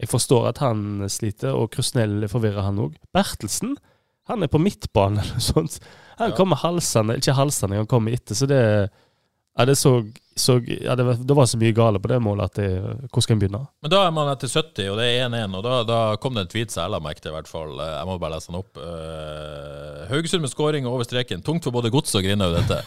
[0.00, 2.94] Jeg forstår at han sliter, og Krusnell forvirrer han òg.
[3.14, 3.76] Bertelsen
[4.28, 5.78] han er på midtbane eller noe sånt.
[6.18, 6.36] Han Ja.
[6.36, 8.34] kommer halsende, ikke halsende, han kommer etter.
[8.34, 8.90] Så det
[9.54, 10.02] ja, det så,
[10.34, 12.70] så ja, det, var, det var så mye gale på det målet at det,
[13.12, 13.60] Hvor skal en begynne?
[13.84, 16.42] Men da er man etter 70, og det er 1-1, og da, da kom det
[16.42, 17.70] en tweet som jeg la merke til, i hvert fall.
[17.78, 18.72] Eh, Jeg må bare lese den opp.
[18.74, 21.44] Uh, Haugesund med skåring og over streken.
[21.46, 22.82] Tungt for både Gods og Grindhaug, dette.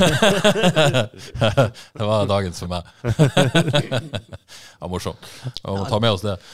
[1.96, 2.82] det var dagens for meg.
[4.80, 5.24] ja, morsomt.
[5.64, 6.36] Vi må ta med oss det.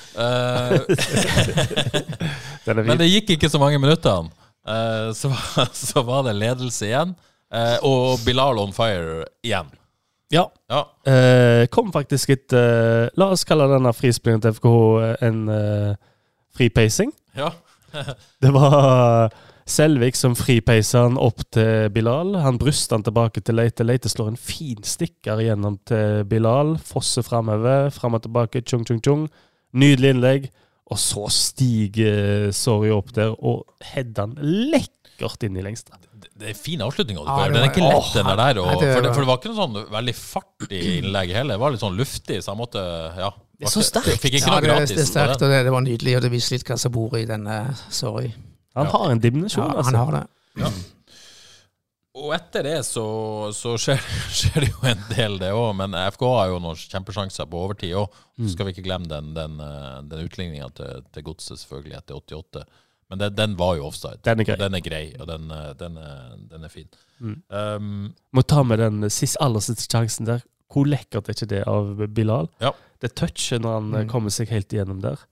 [2.67, 4.31] Uh, men det gikk ikke så mange minuttene.
[4.67, 5.31] Uh, så,
[5.75, 7.13] så var det ledelse igjen.
[7.55, 9.69] Eh, og Bilal on fire igjen.
[10.35, 10.49] Ja.
[10.71, 10.83] Ja.
[11.07, 15.93] Eh, kom faktisk et eh, La oss kalle denne frispillingen til FKH en eh,
[16.57, 17.15] fripacing.
[17.37, 17.53] ja.
[18.43, 19.31] Det var
[19.67, 22.37] Selvik som fripeiser han opp til Bilal.
[22.39, 23.87] Han bryster han tilbake til Leite.
[23.87, 26.77] Leite slår en fin stikker gjennom til Bilal.
[26.79, 28.63] Fosser framover, fram og tilbake.
[28.63, 29.25] Tjung, tjung, tjung.
[29.75, 30.47] Nydelig innlegg.
[30.87, 34.37] Og så stiger Sorry opp der og header han
[34.71, 35.99] lekkert inn i lengste.
[36.37, 37.17] Det- er fin avslutning.
[37.17, 38.59] Ja, det den er ikke lett, den der.
[38.61, 40.81] Og, nei, det for, det, var- for det var ikke noe sånn veldig fart i
[40.99, 41.55] innlegget heller.
[41.57, 42.83] Det var litt sånn luftig, så jeg måtte
[43.17, 43.31] Ja.
[43.59, 44.21] Det er så sterkt.
[44.21, 44.91] Fikk ikke noe det, gratis.
[44.91, 47.17] det er sterkt, og det, det var nydelig, og det viser litt hva som bor
[47.17, 48.35] i denne Sorry.
[48.77, 48.91] Han Ja.
[48.93, 49.97] har en dimensjon, Ja, altså.
[49.97, 50.73] han har det.
[52.17, 53.03] Og etter det så,
[53.53, 54.01] så skjer,
[54.39, 55.75] skjer det jo en del, det òg.
[55.77, 58.09] Men FK har jo noen kjempesjanser på overtid òg.
[58.39, 58.47] Mm.
[58.47, 62.17] Så skal vi ikke glemme den, den, eh, den utligninga til, til Godset, selvfølgelig, etter
[62.17, 62.65] 88.
[63.11, 64.19] Men den, den var jo offside.
[64.27, 64.57] Den er grei.
[64.59, 66.89] Den er grei, og den, eh, den, er, den er fin.
[67.23, 67.37] Mm.
[67.55, 70.43] Um, Må ta med den sist, aller siste sjansen der.
[70.73, 72.49] Hvor lekkert er ikke det av Bilal?
[72.61, 72.73] Ja.
[73.01, 74.11] Det touchet når han eh, Mm.
[74.11, 75.23] kommer seg helt igjennom der.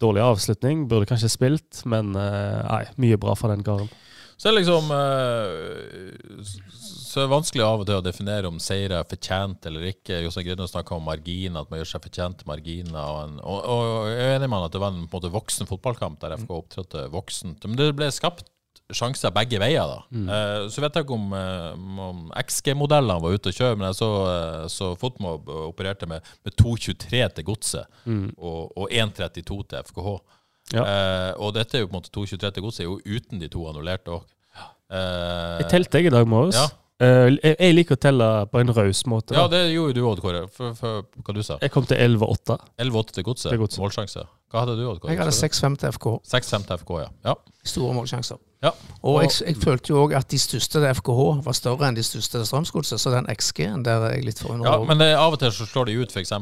[0.00, 3.92] Dårlig avslutning, burde kanskje spilt, men eh, nei, mye bra fra den karen.
[4.36, 8.60] Så er det liksom eh, Så er det vanskelig av og til å definere om
[8.62, 10.22] seier er fortjent eller ikke.
[10.24, 12.98] Jostein Grønne snakka om marginer, at man gjør seg fortjent til marginer.
[13.02, 15.70] Og, en, og, og jeg er enig med han at det var en, måte, voksen
[15.70, 17.68] fotballkamp der FK opptrådte voksent.
[17.68, 18.50] Men det ble skapt
[18.92, 20.00] sjanser begge veier, da.
[20.34, 23.98] Eh, så vet jeg ikke om, eh, om XG-modellene var ute og kjøre, men jeg
[24.00, 28.02] så, uh, så Fotmob opererte med, med 2,23 til Godset
[28.36, 30.12] og, og 1,32 til FKH.
[30.72, 30.84] Ja.
[30.84, 33.50] Eh, og dette er jo på en måte 2,23 til Godset, er jo uten de
[33.52, 34.24] to annullerte òg.
[34.94, 36.56] Jeg telte jeg i dag morges.
[36.56, 36.68] Ja.
[37.02, 39.34] Eh, jeg, jeg liker å telle på en raus måte.
[39.34, 40.44] Ja, det gjorde du òg, Kåre.
[40.54, 42.56] For, for, hva du sa Jeg kom til 11-8.
[42.84, 43.50] 11-8 til Godset.
[43.50, 43.80] Til Godset.
[43.82, 44.26] Målsjanse.
[44.54, 45.10] Hva hadde du, Odd Kåre?
[45.10, 46.06] Jeg hadde 6-5 til FK.
[46.30, 47.08] 6-5 til FK, ja.
[47.26, 47.34] ja.
[47.66, 48.38] Store målsjanser.
[48.64, 48.72] Ja.
[49.04, 52.04] Og jeg, jeg følte jo òg at de største til FKH var større enn de
[52.06, 55.36] største til Strømsgodset, så den XG-en der er jeg litt forundret Ja, men det, av
[55.36, 56.32] og til så slår de ut f.eks.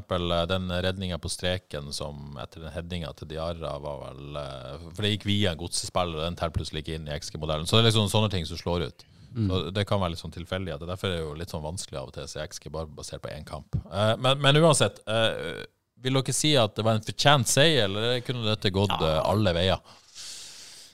[0.52, 5.16] den redninga på streken som etter den headinga til Diarra var vel eh, For det
[5.16, 7.66] gikk via en godsespiller, og den teller plutselig ikke inn i XG-modellen.
[7.66, 9.06] Så det er liksom sånne ting som slår ut.
[9.32, 10.74] Så Det kan være litt sånn tilfeldig.
[10.74, 12.90] at Derfor er det jo litt sånn vanskelig av og til å se XG bare
[12.92, 13.78] basert på én kamp.
[13.88, 15.64] Eh, men, men uansett, eh,
[16.02, 19.20] vil dere si at det var en fortjent seier, eller kunne dette gått ja.
[19.24, 19.98] alle veier?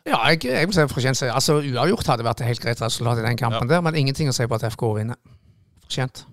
[0.08, 1.34] Ja, jeg, jeg vil si fortjent seier.
[1.36, 4.36] Altså, uavgjort hadde vært et helt greit resultat i den kampen der, men ingenting å
[4.36, 5.18] si på at FK vinner.
[5.84, 6.24] Fortjent.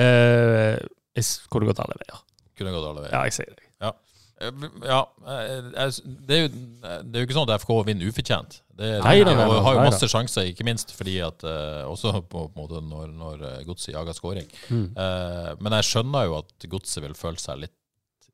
[0.00, 0.78] Eh,
[1.18, 2.22] jeg kunne gått alle veier.
[2.58, 3.14] Kunne gått alle veier.
[3.14, 3.66] Ja, jeg sier det.
[3.80, 3.92] Ja,
[4.40, 8.60] Ja, det er, jo, det er jo ikke sånn at FK vinner ufortjent.
[8.80, 12.14] Det, Nei, nei, nei, og har jo masse sjanser, ikke minst fordi at eh, Også
[12.22, 14.46] på, på en måte når, når eh, Godset jager skåring.
[14.72, 14.86] Mm.
[14.96, 17.76] Eh, men jeg skjønner jo at Godset vil føle seg litt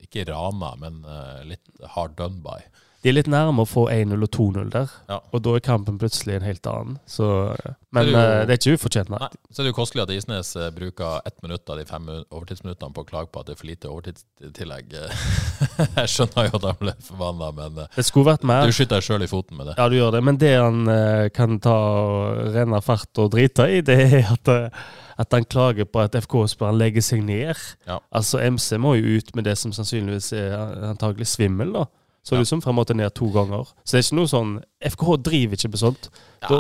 [0.07, 2.61] Ikke rana, men eh, litt hard done by.
[3.07, 5.21] De er litt nærme å få 1-0 og 2-0 der, Ja.
[5.31, 6.97] og da er kampen plutselig en helt annen.
[7.07, 7.55] Så,
[7.95, 9.19] men Det er jo- eh, det er ikke ufortjent, nei.
[9.23, 12.03] Nei, så er det jo kostelig at Isnes eh, bruker ett minutt av de fem
[12.33, 14.91] overtidsminuttene på å klage på at det er for lite overtidstillegg.
[16.01, 18.67] jeg skjønner jo at han ble forbanna, men eh, Det skulle vært mer.
[18.67, 19.75] du skyter deg sjøl i foten med det.
[19.79, 23.69] Ja, du gjør det, men det han eh, kan ta og renne fart og drite
[23.71, 24.89] i, det er at, eh,
[25.23, 27.55] at han klager på at FK-spilleren legger seg ned.
[27.87, 28.01] Ja.
[28.13, 30.59] Altså, MC må jo ut med det som sannsynligvis er
[30.91, 31.87] antagelig svimmel, da.
[32.27, 32.41] Så Ja.
[32.43, 33.69] ut som frem og ned to ganger.
[33.87, 36.09] Så det er ikke noe sånn FKH driver ikke med sånt.
[36.43, 36.59] Da,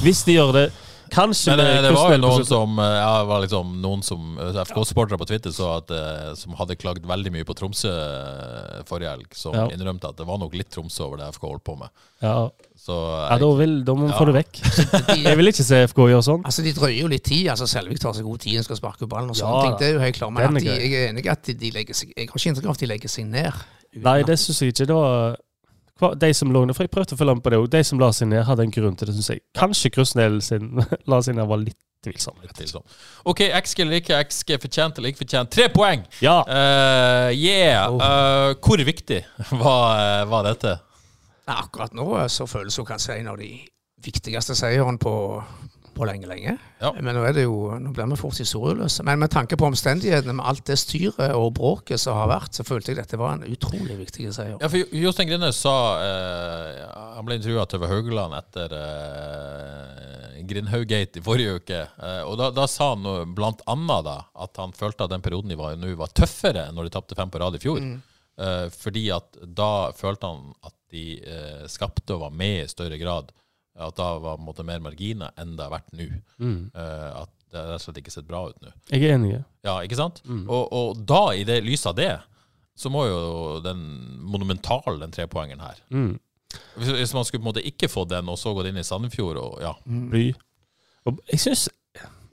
[0.00, 0.72] hvis de gjør det
[1.12, 4.38] Kanskje Men det, det var jo noen som eh, ja, det var liksom noen som
[4.40, 8.78] eh, FK-supportere på Twitter så at, eh, som hadde klagd veldig mye på Tromsø eh,
[8.88, 9.66] forrige helg, som Ja.
[9.68, 11.90] innrømte at det var nok litt Tromsø over det FK holdt på med.
[12.24, 12.48] Ja,
[12.82, 14.58] Så ja da, vil, da må vi få det vekk.
[15.22, 16.40] Jeg vil ikke se FK gjøre sånn.
[16.48, 17.46] Altså, De drøyer jo litt tid.
[17.52, 19.30] altså Selvik tar seg god tid og skal sparke ballen.
[19.30, 19.76] og Ja, ting.
[19.78, 20.34] Det er jo helt klart.
[20.34, 22.66] Men at de, jeg er enig at de, de legger seg Jeg har ikke inntrykk
[22.66, 23.62] av at de legger seg ned.
[24.02, 24.88] Nei, det syns jeg ikke.
[24.90, 25.38] Det var
[26.18, 27.70] de som lå ned, for jeg prøvde å følge med på det, òg.
[27.70, 29.42] de som la seg ned, hadde en grunn til det, syns jeg.
[29.54, 30.72] Kanskje Krusnell sin
[31.10, 32.34] la seg ned var litt tvilsom.
[32.42, 32.82] litt sånn.
[33.30, 35.52] OK, XG eller ikke XG, fortjent eller ikke fortjent.
[35.54, 36.02] Tre poeng!
[36.24, 36.40] Ja.
[36.48, 37.86] Uh, yeah!
[37.86, 39.20] Eh, hvor viktig
[39.60, 40.80] var, eh, var dette?
[41.48, 43.50] Nei, Akkurat nå eh, så føles hun kanskje en av de
[44.02, 45.14] viktigste seierne på,
[45.94, 46.56] på lenge, lenge.
[46.80, 46.90] Ja.
[46.98, 49.04] Men nå er det jo, nå blir vi fort historieløse.
[49.06, 52.66] Men med tanke på omstendighetene, med alt det styret og bråket som har vært, så
[52.66, 54.56] følte jeg dette var en utrolig viktig seier.
[54.58, 56.82] Ja, for Jostein Grinde sa eh,
[57.16, 61.82] Han ble intervjua av TV Haugeland etter eh, Grindhaug-gate i forrige uke.
[61.86, 65.24] Eh, og da, da sa han noe, blant annet da, at han følte at den
[65.24, 67.82] perioden de var nå, var tøffere enn når de tapte fem på rad i fjor.
[68.42, 72.98] Eh, fordi at da følte han at de eh, skapte og var med i større
[73.00, 73.30] grad.
[73.72, 76.08] At da var på en måte mer marginer enn det har vært nå.
[76.42, 78.70] Eh, at det rett og slett ikke sett bra ut nå.
[78.92, 79.38] Jeg er enig.
[79.64, 80.22] Ja, ikke sant?
[80.28, 82.10] Og, og da, i det lyset av det,
[82.76, 83.18] så må jo
[83.64, 83.80] den
[84.24, 86.14] monumentale, den trepoengeren her Mm.
[86.76, 88.84] hvis, hvis man skulle på en måte ikke få den, og så gått inn i
[88.84, 89.72] Sandefjord og ja.
[89.84, 90.30] Bly.
[91.08, 91.66] Og jeg syns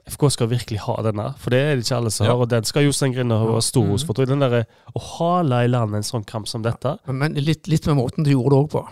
[0.08, 2.32] FK skal virkelig ha den der, for det er det ikke alle som Ja.
[2.32, 2.40] har.
[2.40, 4.02] Og den skal Jostein Grinde ha stor hos.
[4.04, 4.64] For tror den der,
[4.96, 8.24] å hale i land en sånn kamp som dette Men, men litt, litt med måten
[8.24, 8.88] du gjorde det òg på.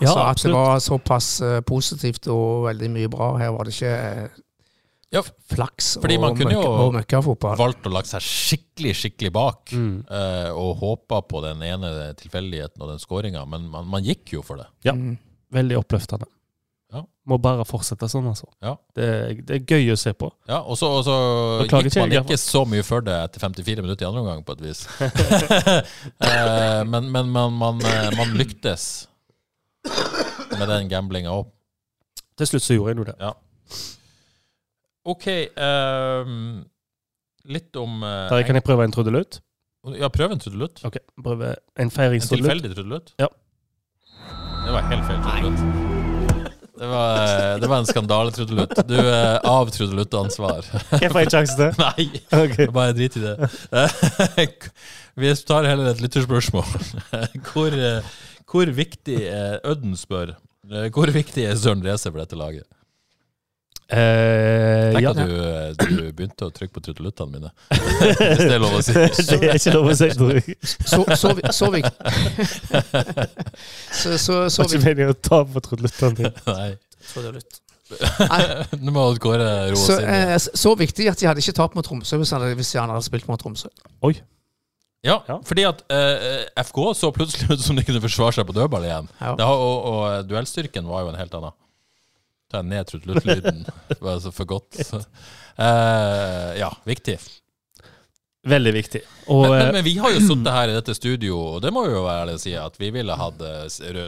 [0.00, 3.36] Ja, Altså, at det var såpass eh, positivt og veldig mye bra.
[3.36, 4.28] Her var det ikke eh,
[5.10, 7.56] Ja, flaks Fordi man og, kunne jo og møkkafotball.
[7.56, 10.04] valgt å lage seg skikkelig, skikkelig bak, Mm.
[10.10, 14.42] uh, og håpa på den ene tilfeldigheten og den skåringa, men man, man gikk jo
[14.42, 14.66] for det.
[14.84, 14.92] Ja.
[14.92, 15.16] Mm.
[15.50, 16.26] Veldig oppløftende.
[16.92, 17.02] Ja.
[17.28, 18.46] Må bare fortsette sånn, altså.
[18.64, 18.72] Ja.
[18.96, 19.08] Det,
[19.48, 20.30] det er gøy å se på.
[20.48, 21.16] Ja, Og så, og så
[21.66, 24.64] gikk man ikke så mye før det etter 54 minutter i andre omgang, på et
[24.64, 24.86] vis.
[26.28, 28.88] eh, men men man, man, eh, man lyktes
[30.56, 31.52] med den gamblinga òg.
[32.38, 33.16] Til slutt så gjorde jeg nå det.
[33.20, 33.34] Ja.
[35.08, 36.64] OK ehm,
[37.48, 39.40] Litt om uh, Der kan jeg prøve en trudelutt?
[39.96, 40.82] Ja, prøv en trudelutt.
[40.84, 43.14] Ok, prøve en En tilfeldig trudelutt?
[43.22, 43.30] Ja.
[44.66, 45.97] Det var helt feil trudelutt.
[46.78, 48.76] Det var, eh, det var en skandale-trudelutt.
[48.86, 50.66] Du er av trudeluttansvar.
[51.02, 51.72] Jeg får en sjanse til.
[51.84, 52.68] Nei, okay.
[52.74, 53.34] bare drit i det.
[55.18, 56.68] Vi tar heller et lytterspørsmål.
[57.50, 58.16] Hvor, eh,
[58.48, 62.64] hvor viktig er Ødden spør eh, Hvor viktig er Søren Reze for dette laget?
[63.88, 65.10] Eh, Tenk ja.
[65.14, 67.52] at du, eh, du begynte å trykke på trudeluttene mine.
[67.72, 68.92] Hvis det er lov å si.
[69.30, 70.58] det er ikke lov å si, tror jeg.
[70.66, 71.70] Så, så, vi- så
[73.92, 76.32] Så, så, så Det var ikke meningen å ta på trudeluttene dine.
[76.50, 76.70] Nei.
[77.08, 77.60] Trudelutt.
[78.84, 80.10] Nå må Kåre roe igjen.
[80.12, 82.92] eh, så viktig at de hadde ikke tapt mot Tromsø hvis han hadde, hvis han
[82.92, 83.70] hadde spilt mot Tromsø.
[84.04, 84.18] Oi.
[85.06, 85.38] Ja, Ja.
[85.46, 89.08] fordi at eh, FK så plutselig ut som de kunne forsvare seg på dødball igjen.
[89.22, 89.32] Ja.
[89.38, 91.56] Det har, og, og duellstyrken var jo en helt annen.
[92.50, 93.64] Ta ned trudeluttlyden.
[94.24, 94.78] Så for godt.
[95.58, 97.18] Uh, ja, viktig.
[98.48, 99.00] Veldig viktig.
[99.28, 101.72] Og Men, men, eh, men vi har jo sittet her i dette studio, og det
[101.74, 103.64] må vi jo være ærlig å si, at vi ville hatt eh,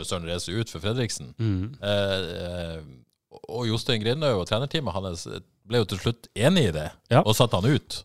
[0.07, 1.33] Søren Reze ut for Fredriksen.
[1.37, 2.79] mm, eh,
[3.51, 5.27] og Jostein Grindhaug og trenerteamet hans
[5.69, 7.21] ble jo til slutt enig i det, Ja.
[7.25, 8.01] og satte han ut.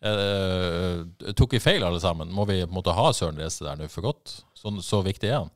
[0.00, 1.04] Uh,
[1.36, 2.30] tok vi feil, alle sammen?
[2.32, 4.38] Må vi måtte ha Søren Reze der nå for godt?
[4.56, 5.50] Så, så viktig er han.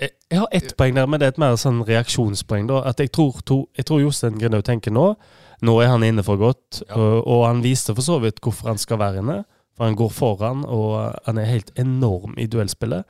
[0.00, 2.66] Jeg har ett poeng der, men det er et mer sånn reaksjonspoeng.
[2.70, 5.14] da, at Jeg tror, to, jeg tror Jostein Grindhaug tenker nå
[5.62, 6.94] Nå er han inne for godt, Ja.
[6.96, 9.44] og, og han viste for så vidt hvorfor han skal være inne.
[9.76, 13.04] For han går foran, og han er helt enorm i duellspillet.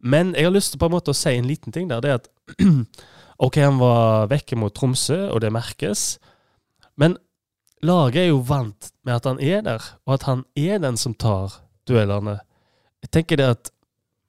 [0.00, 2.00] Men jeg har lyst til på en måte å si en liten ting der.
[2.04, 2.28] Det er at
[3.38, 6.18] OK, han var vekke mot Tromsø, og det merkes.
[7.00, 7.16] Men
[7.82, 11.14] laget er jo vant med at han er der, og at han er den som
[11.14, 11.56] tar
[11.88, 12.38] duellene.
[13.02, 13.70] Jeg tenker det at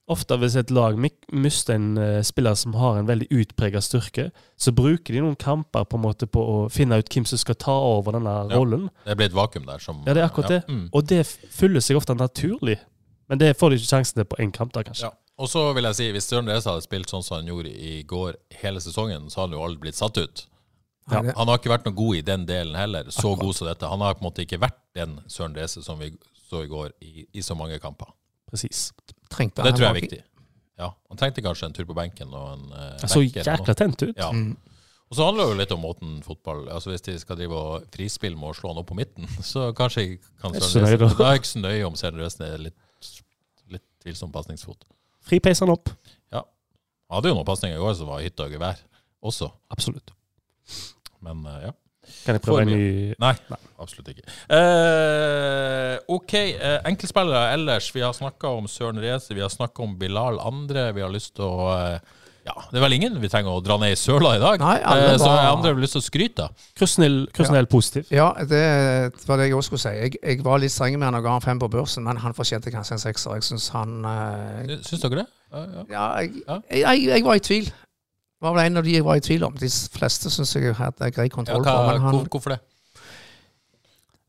[0.10, 4.74] ofte hvis et lag mister en eh, spiller som har en veldig utpreget styrke, så
[4.76, 7.76] bruker de noen kamper på en måte på å finne ut hvem som skal ta
[7.96, 8.58] over denne Ja.
[8.58, 8.90] rollen.
[9.06, 10.62] Det blir et vakuum der som Ja, det er akkurat det.
[10.68, 10.90] Mm.
[10.94, 12.80] Og det fyller seg ofte naturlig.
[13.30, 15.04] Men det får de ikke sjansen til på én kamp, da, kanskje.
[15.10, 15.12] Ja.
[15.40, 18.04] Og så vil jeg si, hvis Søren Reza hadde spilt sånn som han gjorde i
[18.04, 20.46] går hele sesongen, så hadde han jo aldri blitt satt ut.
[21.12, 21.22] Ja.
[21.38, 23.08] Han har ikke vært noe god i den delen heller.
[23.10, 23.88] Så god som dette.
[23.88, 26.12] Han har på en måte ikke vært den Søren Reze som vi
[26.50, 28.12] så i går, i, i så mange kamper.
[28.50, 28.92] Precis.
[29.30, 30.20] Trengte Det tror jeg er viktig.
[30.80, 34.02] Ja, Han trengte kanskje en tur på benken og en uh, Han så jækla tent
[34.06, 34.18] ut.
[34.18, 34.32] Ja.
[34.32, 34.56] Mm.
[35.10, 37.88] Og så handler det jo litt om måten fotball Altså Hvis de skal drive og
[37.94, 41.10] frispille med å slå han opp på midten, så kanskje jeg kan Jeg Søren da.
[41.10, 43.12] Er jeg ikke så nøye om Søren Reise er litt,
[43.74, 44.88] litt tvilsom pasningsfot.
[45.30, 45.92] Fripeis han opp.
[46.34, 46.46] Ja.
[47.10, 48.80] Han hadde jo noen pasninger i går som var hytte og gevær
[49.20, 50.14] også, Absolutt.
[51.26, 51.74] men eh, ja.
[52.26, 53.34] Kan jeg prøve en ny Nei,
[53.80, 54.26] absolutt ikke.
[54.60, 57.92] Eh, OK, eh, enkeltspillere ellers.
[57.96, 60.90] Vi har snakka om Søren Reise, vi har snakka om Bilal Andre.
[60.96, 62.00] Vi har lyst til å eh,
[62.50, 64.62] Ja, det er vel ingen vi trenger å dra ned i søla i dag.
[64.64, 66.64] Nei, alle Eh, så var- andre har lyst til å skryte av.
[66.80, 68.08] Krusnell, Krusnell positiv.
[68.10, 68.64] Ja, det
[69.28, 69.90] var det jeg også skulle si.
[70.00, 72.34] Jeg, jeg var litt streng med han og ga han fem på børsen, men han
[72.34, 73.36] fortjente kanskje en sekser.
[73.38, 75.28] Jeg syns han eh, Syns dere det?
[75.52, 75.84] Ja, ja.
[75.92, 76.58] Ja, jeg, Ja.
[76.72, 77.70] jeg, jeg, jeg var i tvil.
[78.40, 79.56] Det var vel en av de jeg var i tvil om.
[79.60, 81.88] De fleste syns jeg hadde grei Ja, kontroll hva, på.
[81.90, 82.60] Men han, hvor, hvorfor det?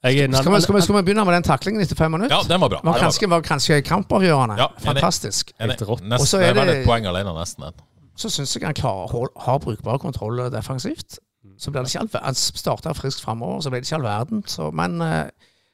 [0.00, 2.32] Jeg er skal, vi, skal, vi, skal vi begynne med den taklingen etter fem minutter?
[2.34, 2.80] Ja, den var bra.
[2.82, 4.56] var var kanskje, var kanskje kampavgjørende.
[4.58, 4.66] Ja.
[4.82, 5.52] Fantastisk.
[5.60, 5.76] Enig.
[5.78, 7.68] Det er et poeng alene, nesten.
[7.68, 7.86] den.
[8.18, 11.20] Så syns jeg han klarer har brukbar kontroll defensivt.
[11.60, 14.42] Så ble det ikke all Han starta friskt framover, så ble det ikke all verden.
[14.48, 15.28] Så, men eh,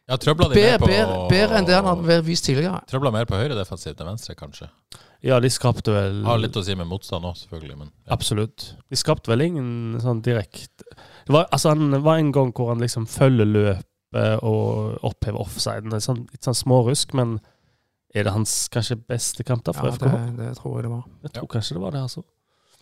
[0.07, 2.83] Ja, bedre enn det han har vist tidligere.
[2.91, 4.69] Trøbla mer på høyre defensivt enn venstre, kanskje.
[5.27, 7.77] Ja, de skapte vel Har litt å si med motstand òg, selvfølgelig.
[7.81, 8.13] Men ja.
[8.15, 8.69] Absolutt.
[8.91, 10.87] De skapte vel ingen sånn direkte
[11.27, 15.93] det var, altså, Han var en gang hvor han liksom følger løpet og opphever offsiden.
[15.93, 17.41] Er sånn, litt sånn smårusk, men
[18.15, 20.07] er det hans kanskje beste kamp da for Ja, FK?
[20.07, 21.03] det, det tror jeg det var.
[21.27, 22.23] Jeg tror kanskje det var det, altså.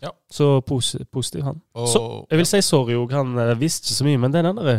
[0.04, 0.11] Ja.
[0.30, 1.62] Så posi positiv, han.
[1.74, 4.42] Og, Så, jeg vil si sorry òg, han eh, visste ikke så mye, men det
[4.42, 4.76] er den derre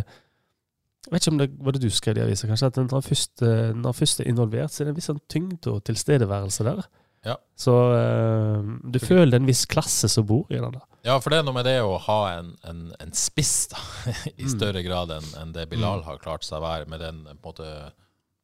[1.06, 3.08] Jeg vet ikke om det var det du skrev i avisa, kanskje, at når han
[3.10, 5.84] først, eh, når han først er involvert, så er det en viss sånn tyngde og
[5.90, 6.86] tilstedeværelse der.
[7.26, 7.36] Ja.
[7.58, 10.84] Så uh, du føler en viss klasse som bor i den da.
[11.06, 13.82] Ja, for det er noe med det å ha en, en, en spiss da,
[14.36, 14.52] i Mm.
[14.56, 17.66] større grad enn en det Bilal har klart seg å være, med den måte,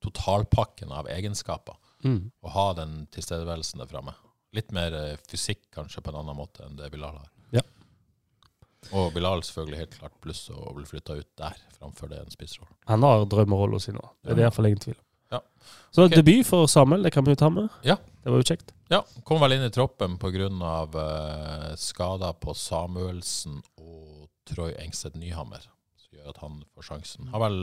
[0.01, 1.77] totalpakken av egenskaper.
[2.03, 2.31] Mm.
[2.41, 4.13] Å ha den tilstedeværelsen der framme.
[4.57, 7.29] Litt mer eh, fysikk kanskje på en annen måte enn det Bilal har.
[7.53, 7.61] Ja.
[8.97, 12.73] Og Bilal selvfølgelig helt klart pluss å bli flytta ut der, framfor det en spissrolle.
[12.89, 14.07] Han har drømmerollen sin nå.
[14.23, 15.05] Det er det iallfall ingen tvil om.
[15.31, 15.41] Ja.
[15.91, 16.21] Så okay.
[16.21, 17.69] debut for Samuel, det kan vi jo ta med.
[17.87, 17.97] Ja.
[18.21, 18.73] Det var jo kjekt.
[18.91, 20.49] Ja, kom vel inn i troppen pga.
[20.51, 25.63] Uh, skader på Samuelsen og Troy Engstedt Nyhammer,
[25.97, 27.31] som gjør at han får sjansen.
[27.33, 27.59] Har vel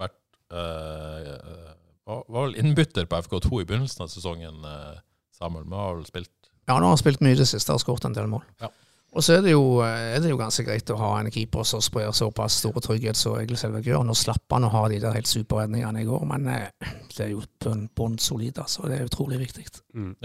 [0.00, 0.18] vært
[0.50, 1.72] uh,
[2.08, 4.98] var, var vel innbytter på FK2 i begynnelsen av sesongen, uh,
[5.36, 5.68] Samuel.
[5.68, 6.32] Men har vel spilt
[6.66, 8.42] Ja, nå har han spilt mye i det siste og skåret en del mål.
[8.62, 8.72] Ja.
[9.12, 11.82] Og så er det, jo, er det jo ganske greit å ha en keeper som
[11.84, 14.06] sprer såpass stor trygghet som Egil Selvik gjør.
[14.08, 17.34] Nå slapp han å ha de der helt superredningene i går, men eh, det er
[17.34, 18.86] jo bånn bon solid, altså.
[18.88, 19.66] Det er utrolig viktig.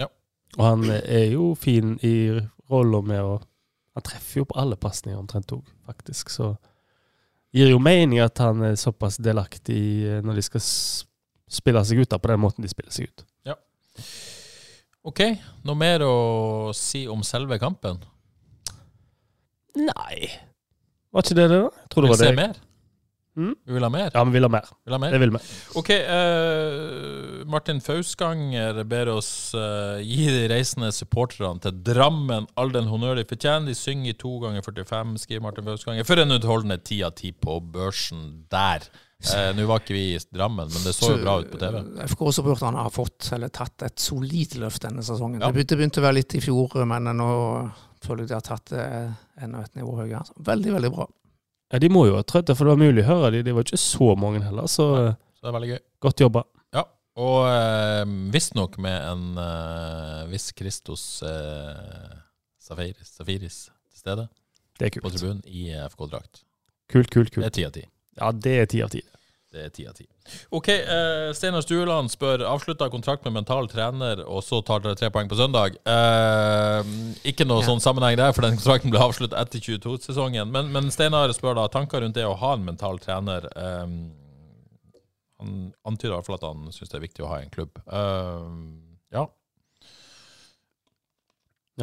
[0.00, 0.08] Ja.
[0.56, 2.32] Og han er jo fin i
[2.70, 3.38] rolla med å
[3.98, 6.28] Han treffer jo på alle pasninger omtrent òg, faktisk.
[6.30, 6.52] Så
[7.50, 12.12] gir jo mening at han er såpass delaktig eh, når de skal spille seg ut
[12.12, 13.24] da, på den måten de spiller seg ut.
[13.48, 13.56] Ja.
[15.02, 15.24] OK,
[15.66, 16.14] noe mer å
[16.78, 17.98] si om selve kampen?
[19.78, 20.30] Nei
[21.14, 21.68] Var ikke det det, da?
[21.84, 22.36] Jeg tror det Vil var se det.
[22.40, 22.56] mer?
[23.38, 23.52] Mm?
[23.68, 24.08] Vi vil ha mer?
[24.10, 24.66] Ja, vi vil ha mer.
[24.84, 25.12] Vil ha mer?
[25.14, 25.38] Det vil vi.
[25.78, 32.90] Ok, eh, Martin Fausganger ber oss eh, gi de reisende supporterne til Drammen all den
[32.90, 33.70] honnør de fortjener.
[33.70, 36.08] De synger i to ganger 45, skriver Martin Fausganger.
[36.08, 38.88] For en utholdende ti av ti på børsen der.
[39.22, 41.78] Eh, Nå var ikke vi i Drammen, men det så jo bra ut på TV.
[42.10, 45.42] FK-supporterne har fått, eller tatt, et solid løft denne sesongen.
[45.46, 45.50] Ja.
[45.54, 47.30] Det begynte å være litt i fjor, men nå
[48.08, 48.84] føler jeg de har tatt det
[49.44, 50.24] enda et nivå høyere.
[50.48, 51.06] Veldig, veldig bra.
[51.72, 53.42] Ja, De må jo ha trøtt for det var mulig å høre de.
[53.44, 55.80] Det var ikke så mange heller, så ja, Så det er veldig gøy.
[56.06, 56.42] godt jobba.
[56.74, 56.84] Ja,
[57.20, 62.16] og eh, visstnok med en eh, viss Christos eh,
[62.58, 63.58] Safiris, Safiris
[63.92, 64.28] til stede
[64.78, 65.04] Det er kult.
[65.04, 66.42] på tribunen i FK-drakt.
[66.88, 67.44] Kult, kult, kult.
[67.44, 67.84] Det er ti av ti.
[68.18, 69.02] Ja, det er ti av ti.
[69.48, 70.04] Det er ti av ti.
[70.52, 75.08] OK, uh, Steinar Stueland spør avslutta kontrakt med mental trener, og så tar dere tre
[75.14, 75.78] poeng på søndag.
[75.88, 76.84] Uh,
[77.24, 77.70] ikke noe Ja.
[77.70, 80.52] sånn sammenheng der, for den kontrakten ble avsluttet etter 22-sesongen.
[80.52, 83.48] Men, men Steinar spør da tanker rundt det å ha en mental trener.
[83.56, 83.86] Eh,
[85.40, 87.72] han antyder i hvert fall at han syns det er viktig å ha en klubb.
[87.88, 88.44] Eh.
[88.44, 88.87] Ja,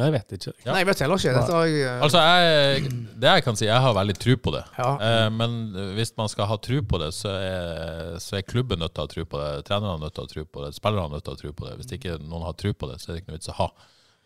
[0.04, 0.52] jeg vet ikke.
[0.64, 0.70] Ja.
[0.74, 1.32] Nei, jeg vet heller ikke.
[1.38, 2.90] Dette har jeg eh, Altså, jeg,
[3.22, 4.62] det jeg kan si, jeg har veldig tro på det.
[4.76, 4.90] ja.
[5.08, 5.56] Eh, men
[5.96, 9.06] hvis man skal ha tro på det, så er, så er klubben nødt til å
[9.08, 9.50] ha tro på det.
[9.70, 10.72] Trenerne er nødt til å ha tro på det.
[10.76, 11.76] Spillerne er nødt til å ha tro på det.
[11.80, 13.68] Hvis ikke noen har tro på det, så er det ikke noe vits å ha.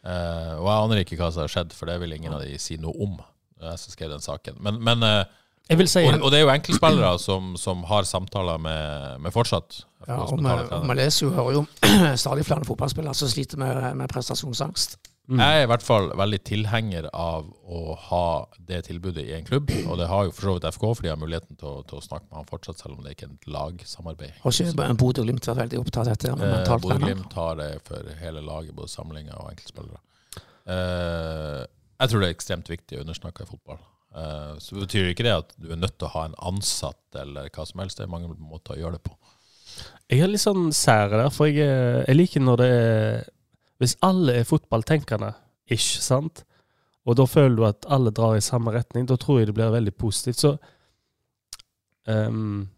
[0.01, 2.57] Eh, og jeg aner ikke hva som har skjedd, for det vil ingen av de
[2.63, 3.21] si noe om.
[3.61, 4.57] Jeg som skrev den saken.
[4.65, 5.23] Men, men eh,
[5.71, 9.35] Jeg vil si og, og det er jo enkeltspillere som, som har samtaler med, med
[9.35, 9.83] fortsatt.
[10.09, 11.65] Ja, og vi leser jo, hører jo
[12.23, 14.97] stadig flere fotballspillere som sliter med, med prestasjonsangst.
[15.39, 18.23] Jeg er i hvert fall veldig tilhenger av å ha
[18.67, 19.71] det tilbudet i en klubb.
[19.87, 22.01] Og det har jo for så vidt FK, for de har muligheten til å, til
[22.01, 24.33] å snakke med han fortsatt, selv om det ikke er et lagsamarbeid.
[24.43, 26.33] Har ikke Bodø-Glimt vært veldig opptatt av dette?
[26.35, 26.73] Eh.
[26.83, 30.03] Bodø-Glimt har det for hele laget, både samlinger og enkeltspillere.
[30.71, 31.63] Eh,
[32.01, 33.81] jeg tror det er ekstremt viktig å undersnakke i fotball.
[34.17, 37.51] Eh, så betyr ikke det at du er nødt til å ha en ansatt eller
[37.55, 38.01] hva som helst.
[38.01, 39.15] Det er mange måter å gjøre det på.
[40.11, 43.29] Jeg er litt sånn sære der, for jeg, er- jeg liker når det er
[43.81, 45.33] Hvis alle er fotballtenkende,
[45.73, 46.45] ish, sant,
[47.09, 49.73] og da føler du at alle drar i samme retning, da tror jeg det blir
[49.73, 50.43] veldig positivt.
[50.43, 50.57] Så
[52.07, 52.69] um,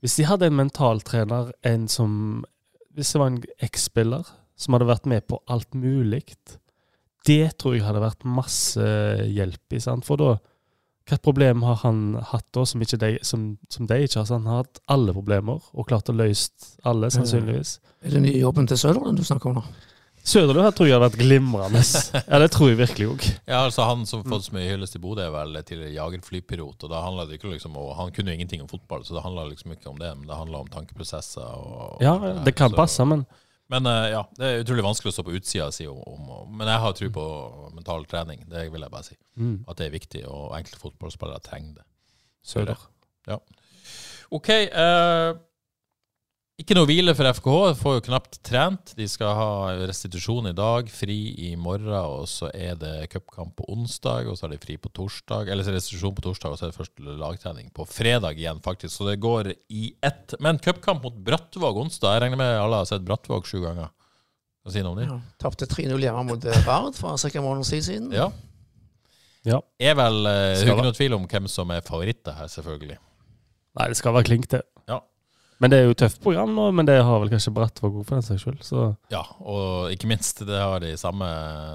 [0.00, 2.44] Hvis de hadde en mentaltrener, en som
[2.94, 6.36] Hvis det var en eks-spiller som hadde vært med på alt mulig,
[7.26, 8.84] det tror jeg hadde vært masse
[9.26, 10.36] hjelp i, sant, for da
[11.04, 14.28] hva problem har han hatt da som, de, som, som de ikke har?
[14.28, 17.74] Så han har hatt alle problemer og klart å løse alle, sannsynligvis.
[18.06, 19.64] Er det nye jobben til Søderlund du snakker om nå?
[20.24, 21.82] Søderlund her tror jeg hadde vært glimrende.
[22.30, 23.24] Ja, det tror jeg virkelig òg.
[23.46, 26.86] Ja, altså Han som har fått så mye hyllest i Bodø, er vel tidligere jagerflypilot.
[26.86, 29.44] og da det ikke liksom og Han kunne jo ingenting om fotball, så det handla
[29.50, 30.14] liksom ikke om det.
[30.16, 31.44] Men det handla om tankeprosesser.
[31.44, 33.26] Og, og Ja, det kan så- passe, men
[33.70, 35.96] Men eh, ja, det er utrolig vanskelig å stå på utsida og si om,
[36.30, 37.24] om Men jeg har tro på
[37.74, 38.44] mental trening.
[38.48, 39.16] Det vil jeg bare si.
[39.36, 41.84] mm, At det er viktig, og enkelte fotballspillere trenger det.
[42.44, 42.76] Søder.
[43.26, 43.38] Ja.
[44.30, 44.48] OK.
[44.50, 45.32] eh,
[46.60, 47.56] ikke noe hvile for FKH.
[47.80, 48.92] Får jo knapt trent.
[48.94, 49.48] De skal ha
[49.88, 51.16] restitusjon i dag, fri
[51.48, 54.92] i morgen, og så er det cupkamp på onsdag, og så har de fri på
[54.94, 55.50] torsdag.
[55.50, 58.38] Eller så er det restitusjon på torsdag, og så er det første lagtrening på fredag
[58.38, 58.94] igjen, faktisk.
[58.94, 60.36] Så det går i ett.
[60.44, 62.14] Men cupkamp mot Brattvåg onsdag.
[62.16, 63.90] Jeg regner med alle har sett Brattvåg sju ganger.
[64.64, 65.08] Kan du si noe om det?
[65.10, 65.18] Ja.
[65.42, 67.32] Tapte 3-0 hjemme mot eh, Vard for ca.
[67.34, 68.12] en måneds tid siden.
[68.14, 68.30] Ja.
[69.44, 69.58] Ja.
[69.76, 72.48] Er vel eh, er Skal jo ikke noe tvil om hvem som er favoritter her,
[72.48, 72.96] selvfølgelig.
[73.74, 74.62] Nei, det skal være klink, det.
[75.62, 78.18] Men det er jo tøft program nå, men det har vel kanskje Brattvåg òg, for
[78.18, 78.96] den saks skyld.
[79.12, 81.28] Ja, og ikke minst, det har de samme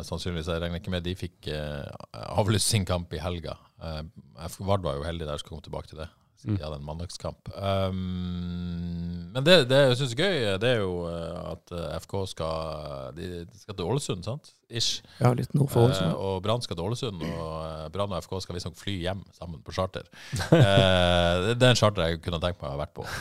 [0.07, 0.49] sannsynligvis.
[0.51, 1.87] Jeg regner ikke med de fikk eh,
[2.35, 3.55] avlyst sin kamp i helga.
[3.79, 4.01] Eh,
[4.67, 6.09] Vard var jo heldig der, skal komme tilbake til det.
[6.39, 7.49] Siden De en mandagskamp.
[7.55, 12.15] Um, men det, det jeg syns er gøy, det er jo eh, at eh, FK
[12.31, 12.55] skal
[13.17, 14.51] De de skal til Ålesund, sant?
[14.69, 15.03] Ish.
[15.19, 16.13] Ja, litt nord for Ålesund.
[16.13, 16.25] Ålesund.
[16.29, 19.75] og Brann skal til Ålesund, og Brann og FK skal visstnok fly hjem sammen på
[19.75, 20.07] charter.
[20.55, 23.03] uh, det er en charter jeg kunne tenkt meg å ha vært på.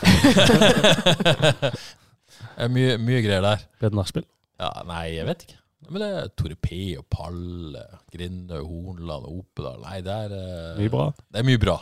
[2.59, 3.63] Mye, mye greier der.
[3.79, 4.25] Ble det nachspiel.
[4.59, 5.59] Ja, nei, jeg vet ikke.
[5.89, 10.35] Men det er Torpé og Palle, Grindøy, Hornland, Opedal Nei, det er,
[10.79, 11.07] Mye bra.
[11.31, 11.77] det er mye bra.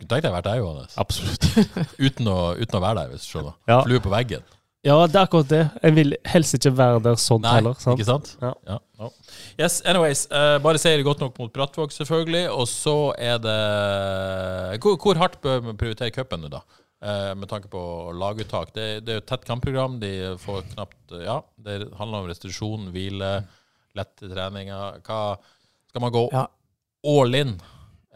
[0.00, 0.06] Ja.
[0.08, 0.96] tenkte jeg hadde vært der, Johannes.
[0.98, 1.46] Absolutt.
[2.06, 3.54] Uten å, uten å være der, hvis du skjønner.
[3.68, 3.82] Ja.
[3.84, 4.42] Flue på veggen.
[4.80, 5.62] Ja, det er akkurat det.
[5.84, 7.74] En vil helst ikke være der sånn Nei, heller.
[7.76, 8.00] Sant?
[8.00, 8.30] ikke sant?
[8.40, 8.54] Ja.
[8.64, 8.78] Ja.
[8.96, 9.10] No.
[9.60, 10.22] Yes, anyways.
[10.32, 12.46] Uh, bare seier godt nok mot Brattvåg, selvfølgelig.
[12.54, 13.58] Og så er det
[14.80, 16.62] Hvor, hvor hardt bør vi prioritere cupen nå, da?
[17.00, 17.80] Eh, med tanke på
[18.12, 18.72] laguttak.
[18.76, 19.98] Det, det er jo et tett kampprogram.
[20.02, 23.30] De får knapt Ja, det handler om restitusjon, hvile,
[23.96, 24.98] lette treninger.
[25.06, 25.20] Hva
[25.92, 26.46] Skal man gå Ja.
[27.08, 27.54] all in?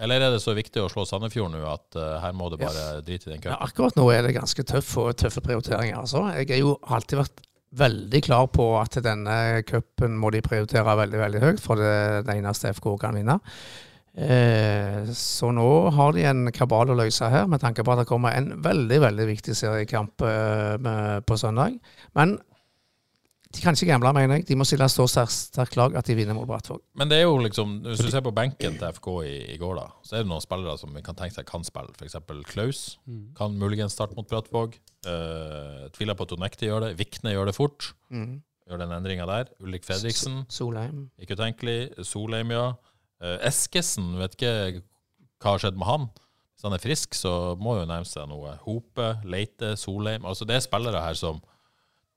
[0.02, 3.00] Eller er det så viktig å slå Sandefjord nå at uh, her må det bare
[3.06, 6.00] drite i den Ja, akkurat nå er det ganske tøff og tøffe prioriteringer.
[6.00, 6.24] Altså.
[6.34, 7.44] Jeg har jo alltid vært
[7.78, 12.26] veldig klar på at denne cupen må de prioritere veldig veldig høyt, for det er
[12.26, 13.38] det eneste FK kan vinne.
[14.14, 18.10] Eh, så nå har de en kabal å løse her, med tanke på at det
[18.10, 21.80] kommer en veldig veldig viktig seriekamp eh, på søndag.
[22.18, 22.36] Men
[23.54, 24.46] de kan ikke gamble, mener jeg.
[24.48, 26.80] De må stille så sterkt lag at de vinner mot Brattvåg.
[26.98, 29.76] Men det er jo liksom, hvis du ser på benken til FK i, i går,
[29.78, 31.94] da, så er det noen spillere som vi kan tenke seg kan spille.
[31.94, 32.18] F.eks.
[32.50, 32.82] Klaus
[33.38, 34.74] kan muligens starte mot Brattvåg.
[35.06, 36.90] Uh, tviler på at Onekti gjør det.
[36.98, 37.92] Vikne gjør det fort.
[38.10, 38.42] Mm.
[38.68, 39.54] Gjør den endringa der.
[39.62, 41.08] Ulrik Fredriksen, Solheim.
[41.20, 41.78] ikke utenkelig.
[42.08, 42.72] Solheim, ja.
[43.22, 44.54] Uh, Eskesen, vet ikke
[45.42, 46.06] hva har skjedd med han.
[46.54, 48.54] Hvis han er frisk, så må jo nærme seg noe.
[48.64, 50.24] Hope, Leite, Solheim.
[50.24, 51.42] Altså Det er spillere her som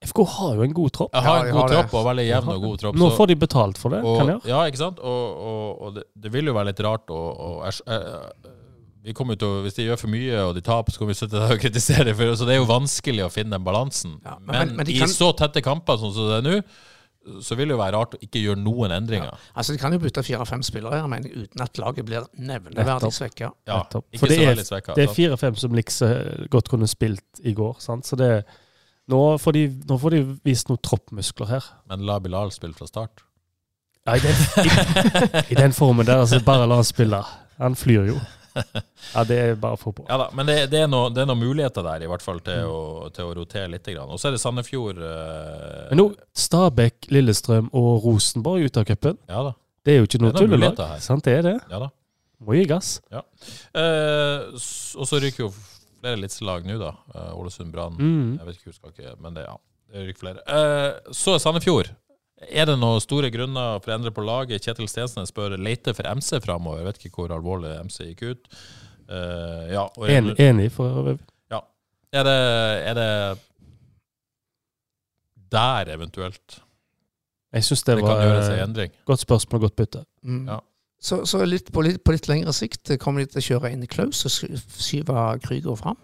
[0.06, 1.14] FK har jo en god tropp.
[1.16, 1.78] Jeg har en god har det.
[1.80, 2.96] tropp, og veldig jevn og god tropp.
[3.02, 4.36] Nå får de betalt for det, og, kan de.
[4.52, 5.00] Ja, ikke sant?
[5.00, 8.52] Og, og, og det, det vil jo være litt rart eh,
[9.08, 11.22] vi kommer til å, Hvis de gjør for mye og de taper, så kommer vi
[11.22, 12.14] sitte der og kritisere.
[12.14, 14.20] For, så det er jo vanskelig å finne den balansen.
[14.26, 16.62] Ja, men- men men- de i kan- så tette kamper sånn som det er nå,
[17.44, 19.34] så vil det jo være rart å ikke gjøre noen endringer.
[19.56, 23.50] Altså, De kan jo bytte fire-fem spillere her, men uten at laget blir nevneverdig svekka.
[23.68, 24.94] Ja, ikke For det så er- veldig svekka.
[24.96, 25.18] Det er sant?
[25.18, 27.76] fire-fem som liksom godt kunne spilt i går.
[27.82, 28.06] sant?
[28.06, 28.46] Så det,
[29.12, 31.68] nå, får de, nå får de vist noen troppmuskler her.
[31.90, 33.24] Men la Bilal spille fra start.
[34.08, 37.20] Ja, i, den, i, I den formen der, altså bare la han spille.
[37.60, 38.18] Han flyr jo.
[39.14, 40.06] Ja, det er bare å få på.
[40.10, 43.28] Ja da, men det, det, er noen muligheter der, i hvert fall, til, å, til
[43.30, 43.90] å rotere litt.
[44.02, 49.20] Og så er det Sandefjord eh, Men nå, Stabæk, Lillestrøm og Rosenborg ute av cupen.
[49.30, 49.54] Ja da.
[49.86, 50.82] Det er jo ikke noe tullelag.
[51.04, 51.56] Sant, det er det.
[51.72, 51.92] Ja da.
[52.48, 52.98] Må gi gass.
[53.14, 55.52] Eh, s- og så ryker jo
[56.08, 56.94] flere slag nå, da.
[57.14, 57.96] Eh, Ålesund, Brann.
[58.00, 58.36] Mm.
[58.40, 59.56] Jeg vet ikke, husker ikke, men det, ja,
[59.94, 60.44] det ryker flere.
[60.48, 61.94] Eh, så er Sandefjord.
[62.54, 64.62] Er det noen store grunner for å endre på laget?
[64.62, 66.84] Kjetil Stensnes spør leter for MC framover.
[66.86, 68.52] Vet ikke hvor alvorlig MC gikk ut.
[69.10, 71.18] Eh, ja, og En, enig, for øvrig.
[72.12, 72.38] er, det,
[72.92, 73.10] er det
[75.52, 76.60] der eventuelt
[77.54, 78.92] Jeg syns det, det kan var eh, endring?
[79.08, 80.04] godt spørsmål, godt bytte.
[80.24, 80.48] Mm.
[80.52, 80.60] Ja.
[81.00, 83.70] Så, så litt, på, litt, på litt lengre sikt eh, kommer de til å kjøre
[83.76, 85.98] inn i Klaus og sky- skyve Krüger fram.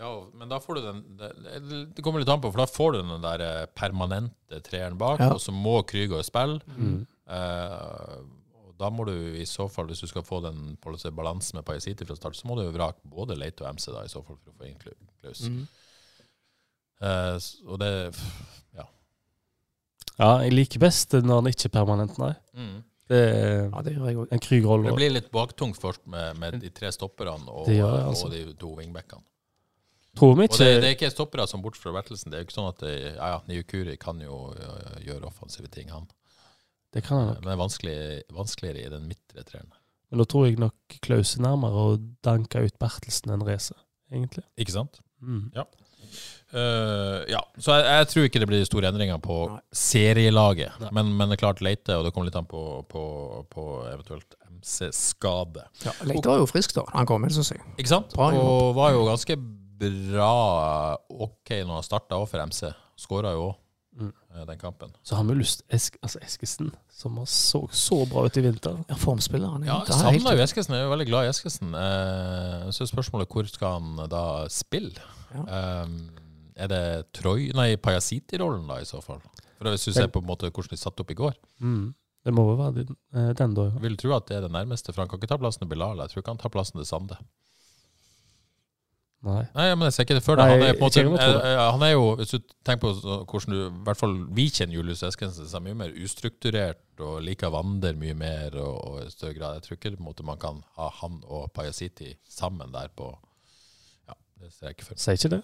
[0.00, 1.28] Ja, men da får du den Det,
[1.94, 5.20] det kommer litt an på, for da får du den der eh, permanente treeren bak,
[5.20, 5.28] Ja.
[5.36, 6.58] og så må Krüger spille.
[6.76, 7.04] Mm.
[7.28, 8.16] Eh,
[8.64, 11.12] og da må du i så fall, hvis du skal få den på å si,
[11.14, 14.02] balansen med Pajasiti fra start, så må du jo vrake både Leite og MC da,
[14.02, 15.44] i så fall for å få inn Klau- Klaus.
[15.46, 15.62] Mm.
[17.04, 17.36] Eh,
[17.68, 17.92] og det
[20.18, 22.34] Ja, jeg liker best når han ikke er permanent, nei.
[22.54, 22.74] mm.
[23.10, 24.32] Det er Ja, det gjør jeg òg.
[24.32, 24.88] en Krüger-rolle.
[24.88, 28.26] Det blir litt baktungt først med, med de tre stopperne og, Det gjør jeg, altså.
[28.26, 29.24] og de to wingbackene.
[30.14, 32.30] Tror vi Og det, det er ikke stoppere som bort fra Bertelsen.
[32.30, 34.54] Det er jo ikke sånn at det, ja, ja, Niukuri kan jo
[35.02, 36.06] gjøre offensive ting, han.
[36.94, 37.40] Det kan han nok.
[37.40, 37.96] Men det er vanskelig,
[38.36, 39.72] vanskeligere i den midtre treeren.
[40.10, 43.74] Men da tror jeg nok Klaus er nærmere å danke ut Bertelsen enn Race,
[44.12, 44.44] egentlig.
[44.62, 45.00] Ikke sant?
[45.18, 45.48] Mm.
[46.54, 49.58] Eh, ja, så jeg, jeg tror ikke det blir store endringer på Nei.
[49.74, 50.76] serielaget.
[50.84, 50.90] Nei.
[50.94, 53.02] Men, men det er klart Leite, og det kommer litt an på, på,
[53.50, 55.66] på eventuelt MC-skade.
[55.84, 57.64] Ja, Leite var jo frisk da han kom inn, syns jeg.
[57.76, 58.14] Ikke sant?
[58.14, 59.36] Bra og var jo ganske
[59.84, 60.30] bra
[61.10, 62.70] ok når han starta òg for MC.
[63.00, 63.60] Skåra jo òg
[63.94, 64.08] Mm.
[64.48, 64.90] den kampen.
[65.06, 68.80] Så har vi lyst Esk, altså Eskesen, som har så, så bra ut i vinter.
[68.90, 69.46] Ja, Formspiller.
[69.52, 70.74] Han, er- Ja, jeg er savner jo Eskesen.
[70.74, 71.70] Jeg er jo veldig glad i Eskesen.
[71.78, 74.98] Eh, så er spørsmålet hvor skal han da spille?
[75.34, 75.96] Eh,
[76.64, 76.82] er det
[77.16, 79.20] Troy Nei, Pajasiti-rollen, da, i så fall?
[79.58, 81.34] For Hvis du ser på en måte hvordan de satte opp i går.
[81.60, 81.94] Mm.
[82.24, 83.68] Det må jo være den, eh, den da.
[83.68, 83.80] ja.
[83.82, 85.98] Vil tro at det er det nærmeste, for han kan ikke ta plassen til Bilal.
[86.00, 87.18] Jeg tror ikke han tar plassen til Sande.
[89.24, 89.42] Nei.
[89.56, 90.36] Nei, men jeg ser ikke det før.
[90.36, 91.36] Nei, Han er, på måte, det.
[91.48, 92.90] eh, han er jo, hvis du tenker på
[93.24, 97.22] hvordan du I hvert fall vi kjenner Julius Eskensen, så er mye mer ustrukturert og
[97.24, 99.56] liker Wander mye mer og, og i større grad.
[99.56, 103.14] Jeg tror ikke på måte, man kan ha han og Pajasiti sammen der på
[104.44, 105.02] det ser jeg ikke for meg.
[105.04, 105.42] Sier ikke det?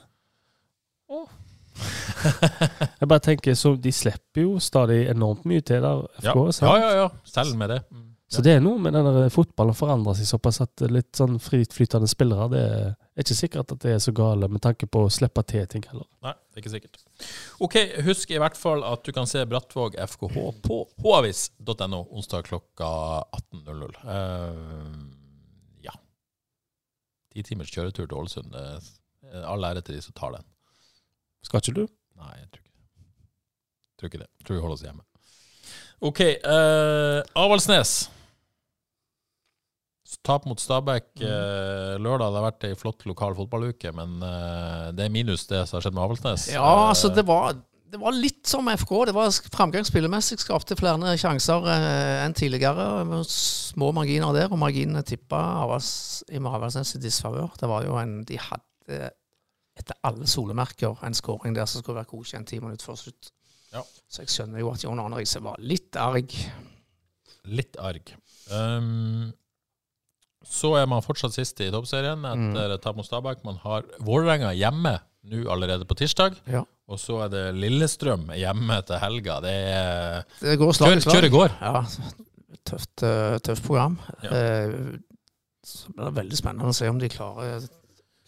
[3.01, 6.68] jeg bare tenker, så De slipper jo stadig enormt mye til der, Ja, sant?
[6.68, 6.90] ja, ja.
[7.05, 7.09] ja.
[7.24, 7.80] Selv med det.
[8.30, 12.07] Så det er noe med den der fotballen forandrer seg såpass at litt sånn fritflytende
[12.07, 15.42] spillere Det er ikke sikkert at det er så gale med tanke på å slippe
[15.51, 16.07] til ting heller.
[16.22, 17.01] Nei, det er ikke sikkert.
[17.66, 17.74] Ok,
[18.07, 20.78] Husk i hvert fall at du kan se Brattvåg FKH på
[21.09, 22.92] havis.no onsdag klokka
[23.34, 23.98] 18.00.
[24.07, 25.20] Eh, ja.
[27.31, 28.57] Ti timers kjøretur til Ålesund.
[29.47, 30.47] All ære til de som tar den.
[31.47, 31.85] Skal ikke du?
[32.20, 32.81] Nei, jeg tror ikke det.
[33.97, 34.31] Tror ikke det.
[34.45, 35.05] Tror vi holder oss hjemme.
[36.01, 36.20] OK.
[36.45, 37.93] Uh, Avaldsnes.
[40.26, 42.26] Tap mot Stabæk uh, lørdag.
[42.33, 45.87] Det har vært ei flott lokal fotballuke, men uh, det er minus det som har
[45.87, 46.49] skjedd med Avaldsnes.
[46.57, 47.55] Ja, altså det var,
[47.91, 48.93] det var litt som FK.
[49.09, 50.38] Det var framgang spillemessig.
[50.43, 53.05] Skapte flere sjanser eh, enn tidligere.
[53.09, 55.41] med Små marginer der, og marginene tippa
[56.30, 57.51] i Avaldsnes i disfavør.
[57.59, 59.11] Det var jo en De hadde
[59.80, 63.30] etter alle solemerker en skåring der som skulle vært godkjent ti minutter før slutt.
[63.72, 63.84] Ja.
[64.11, 66.34] Så jeg skjønner jo at John Arne Riise var litt arg.
[67.49, 68.11] Litt arg.
[68.51, 69.30] Um,
[70.47, 72.80] så er man fortsatt sist i toppserien etter mm.
[72.82, 73.45] tap mot Stabæk.
[73.47, 74.99] Man har Vålerenga hjemme
[75.31, 76.37] nå allerede på tirsdag.
[76.51, 76.64] Ja.
[76.91, 79.39] Og så er det Lillestrøm hjemme til helga.
[79.45, 81.14] Det er Det går slag i slag.
[81.20, 81.55] Kjøret går.
[81.61, 81.85] Ja,
[82.66, 83.99] tøft, eh, tøft program.
[84.24, 84.31] Ja.
[84.31, 84.74] Eh,
[85.62, 87.61] Så blir det veldig spennende å se om de klarer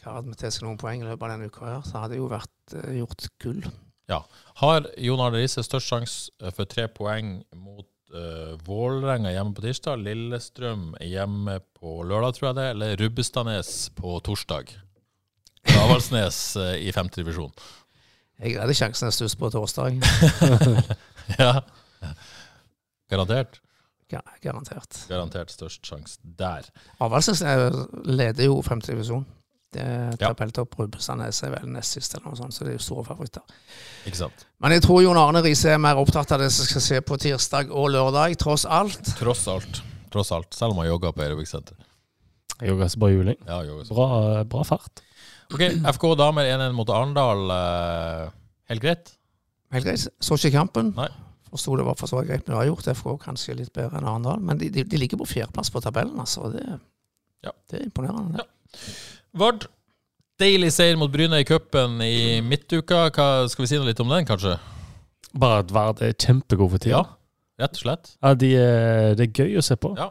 [0.03, 1.65] klarer med til seg noen poeng i løpet av denne uka.
[1.65, 1.81] her.
[1.87, 3.63] Så hadde det jo vært eh, gjort gull.
[4.11, 4.19] Ja.
[4.61, 10.03] Har Jon Arne Riise størst sjanse for tre poeng mot uh, Vålerenga hjemme på tirsdag?
[10.05, 14.75] Lillestrøm hjemme på lørdag, tror jeg det, eller Rubbestadnes på torsdag?
[15.71, 17.53] Avaldsnes uh, i femte divisjon.
[18.43, 20.01] Jeg greide sjansen er størst på torsdag.
[21.43, 21.53] ja.
[23.13, 23.61] Garantert.
[24.13, 24.99] Ja, Garantert.
[25.09, 26.67] Garantert størst sjanse der.
[27.01, 27.69] Avaldsnes eh,
[28.05, 29.23] leder jo femte divisjon.
[29.73, 30.29] Det er Ja.
[30.29, 33.55] Tabelltopp Rubbestadnes er vel nest sist, eller noe sånt, så det er jo store favoritter.
[34.05, 34.45] Ikke sant?
[34.61, 37.17] Men jeg tror Jon Arne Riise er mer opptatt av det som skal skje på
[37.23, 39.15] tirsdag og lørdag, tross alt.
[39.17, 39.81] Tross alt.
[40.13, 40.53] Tross alt.
[40.53, 41.79] Selv om han jogger på Aerobic-senter.
[42.61, 43.39] så bra juling.
[43.49, 43.89] Ja, jogger.
[43.95, 45.01] Bra, bra fart.
[45.53, 45.65] Ok,
[45.97, 47.43] FK damer 1-1 mot Arendal.
[47.51, 48.31] eh,
[48.71, 49.13] helt greit?
[49.73, 50.07] Helt greit.
[50.21, 50.95] Så ikke kampen.
[50.97, 51.09] Nei.
[51.53, 54.07] forsto det var for så greit, men det har gjort FK kanskje litt bedre enn
[54.09, 54.41] Arendal.
[54.41, 56.49] Men de, de, de ligger på fjerdeplass på tabellen, altså.
[56.53, 56.65] Det,
[57.45, 57.51] Ja.
[57.71, 58.39] det er imponerende.
[58.41, 58.79] Ja.
[59.37, 59.67] Vard.
[60.41, 63.11] Deilig seier mot Bryne i cupen i midtuka.
[63.13, 64.55] Hva, skal vi si noe litt om den, kanskje?
[65.39, 67.03] Bare at Vard er kjempegod for tida.
[67.03, 68.15] Ja, rett og slett.
[68.23, 69.93] Ja, de, er- det er gøy å se på.
[69.99, 70.09] Ja.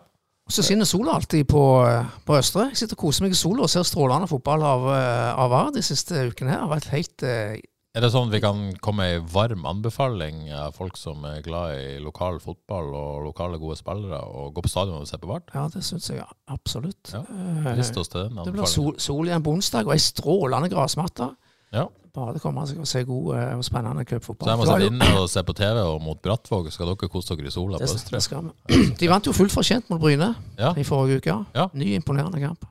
[0.52, 2.68] Så skinner sola alltid på, eh, på Østre.
[2.72, 5.70] Jeg sitter og koser meg i sola og ser strålende fotball av, eh, av VAR
[5.72, 6.60] de siste ukene her.
[6.60, 7.62] Det har vært helt eh,
[7.94, 11.42] Er det sånn at vi kan komme med ei varm anbefaling av folk som er
[11.44, 15.28] glad i lokal fotball og lokale gode spillere, og gå på stadion og se på
[15.28, 15.44] Vard?
[15.54, 17.12] Ja, det syns jeg absolutt.
[17.12, 21.36] Ja, Eh, det blir sol, sol igjen på onsdag og ei strålende gressmatte.
[21.72, 21.88] Ja.
[22.14, 24.50] Bare det kommer seg å se god eh, og spennende Så cupfotball.
[24.52, 26.72] jeg må sette inn og se på TV og mot Brattvåg.
[26.76, 28.18] Skal dere kose dere i sola på Østre?
[28.18, 28.80] det skal vi.
[29.00, 31.38] De vant jo fullt fortjent mot Bryne Ja, i forrige uke.
[31.56, 31.70] Ja.
[31.74, 32.66] Ny, imponerende kamp.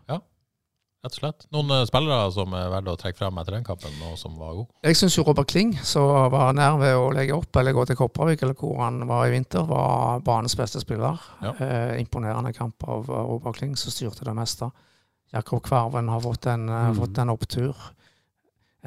[1.00, 1.46] rett og slett.
[1.56, 4.52] Noen eh, spillere som er verdt å trekke frem etter den kampen, og som var
[4.58, 4.66] god?
[4.84, 7.96] Jeg syns jo Robert Kling, som var nær ved å legge opp eller gå til
[7.96, 11.16] Kopervik, eller hvor han var i vinter, var banens beste spiller.
[11.40, 11.54] Ja.
[11.56, 14.68] Eh, imponerende kamp av av Robert Kling, som styrte det meste.
[15.32, 16.96] Jakob Kvarven har fått en, eh, Mm.
[17.00, 17.74] fått en opptur.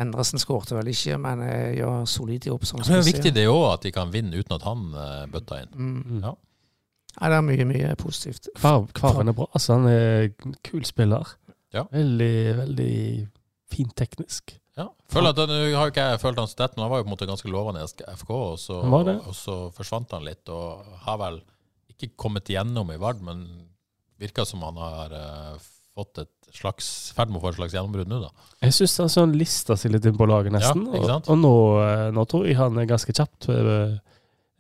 [0.02, 2.66] Endresen skårte vel ikke, men eh, gjør solid jobb.
[2.66, 5.60] som Det er viktig det òg, at de kan vinne uten at han eh, bøtta
[5.62, 5.76] inn.
[5.78, 6.24] Mm.
[6.24, 6.34] Ja.
[7.20, 8.50] Nei, det er mye, mye positivt.
[8.58, 9.46] Kvar- Kvarven er bra.
[9.54, 10.32] Altså, han er
[10.66, 11.36] kul spiller.
[11.74, 11.86] Ja.
[11.94, 12.94] Veldig, veldig
[13.74, 14.56] fint teknisk.
[14.78, 14.88] Ja.
[15.14, 17.14] Føler at Nå har ikke jeg følt han stett, men han var jo på en
[17.14, 21.20] måte ganske lovende i FK, og så, Han og så forsvant han litt, og har
[21.22, 21.41] vel
[21.94, 23.46] ikke kommet igjennom i Vard, men
[24.22, 25.62] virker som han har uh,
[25.94, 26.88] fått et slags
[27.18, 28.49] ferd med å få et slags gjennombrudd nå, da.
[28.64, 30.86] Jeg syns han sånn lista seg litt inn på laget, nesten.
[30.88, 31.30] Ja, ikke sant?
[31.30, 33.95] og og nå, eh, nå tror jeg han er ganske kjapt eh,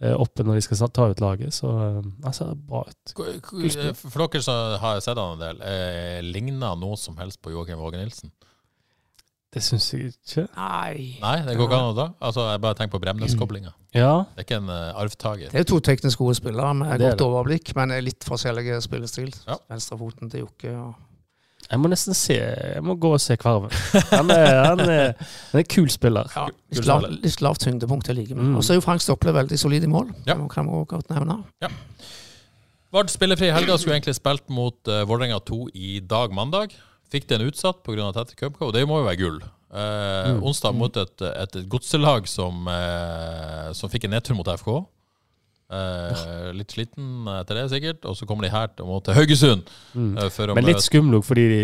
[0.03, 1.55] eh, oppe når de skal ta ut laget.
[1.55, 3.13] Så han ser bra ut.
[3.15, 7.53] For dere som har sett han en del, eh, ligner han noe som helst på
[7.53, 8.33] Joakim Våge Nilsen?
[9.53, 10.47] Det syns jeg ikke.
[10.57, 11.19] Nei.
[11.21, 12.07] Nei, det går ikke an å da?
[12.25, 13.73] Altså, jeg bare tenker på Bremnes-koblinga.
[13.93, 15.51] Ja, Det er ikke en uh, arvtaker.
[15.53, 19.29] Det er to teknisk gode spillere med godt overblikk, men litt forskjellige spillestil.
[19.45, 19.59] Ja.
[19.69, 20.73] Venstrefoten til Jokke.
[20.73, 20.95] Og
[21.73, 23.73] jeg må nesten se Jeg må gå og se Kvarven.
[24.11, 26.29] Han er, han er, han er en kul spiller.
[26.35, 28.51] Ja, litt, lav, litt lavt tyngdepunkt til like med.
[28.51, 28.59] Mm.
[28.59, 30.11] Og så er jo Frank Stokle veldig solid i mål.
[30.27, 30.37] Ja.
[30.37, 31.39] Det kan vi også godt nevne.
[32.93, 36.75] Vard spillefri helga skulle egentlig spilt mot uh, Vålerenga 2 i dag mandag.
[37.09, 38.11] Fikk den utsatt pga.
[38.13, 39.41] tette cupkamp, og det må jo være gull.
[39.73, 40.43] Uh, Mm.
[40.45, 44.69] Onsdag mot et, et, et godselag som, uh, som fikk en nedtur mot FK.
[45.73, 48.05] Eh, litt sliten etter det, sikkert.
[48.09, 49.71] Og så kommer de her til, til Haugesund.
[49.93, 50.11] Mm.
[50.21, 51.63] eh, Men litt skummel òg, fordi de,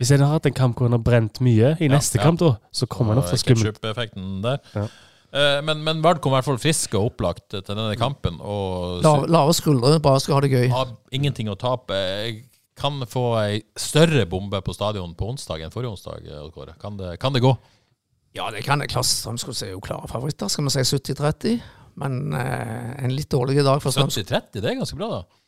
[0.00, 2.24] hvis en har hatt en kamp hvor en har brent mye, i Ja, neste ja.
[2.24, 3.70] kamp da, så kommer en ofte skummel.
[4.74, 4.86] Ja.
[5.30, 8.40] Eh, men, men Vard kom i hvert fall frisk og opplagt til denne kampen.
[8.42, 10.70] Og Lave, lave skuldre, bare skal ha det gøy.
[10.72, 11.94] har ingenting å tape.
[11.94, 12.40] Jeg
[12.80, 16.24] kan få ei større bombe på stadion på onsdag enn forrige onsdag.
[16.40, 16.74] Odd Kåre.
[16.80, 17.52] Kan det, kan det gå?
[18.34, 18.88] Ja, det kan det.
[18.90, 20.48] Klasse Strømsgods er jo klare favoritter.
[20.48, 21.54] Skal vi si 70-30?
[22.00, 24.30] Men eh, en litt dårlig dag for Strømsgods.
[24.30, 25.40] 70-30, det er ganske bra, da.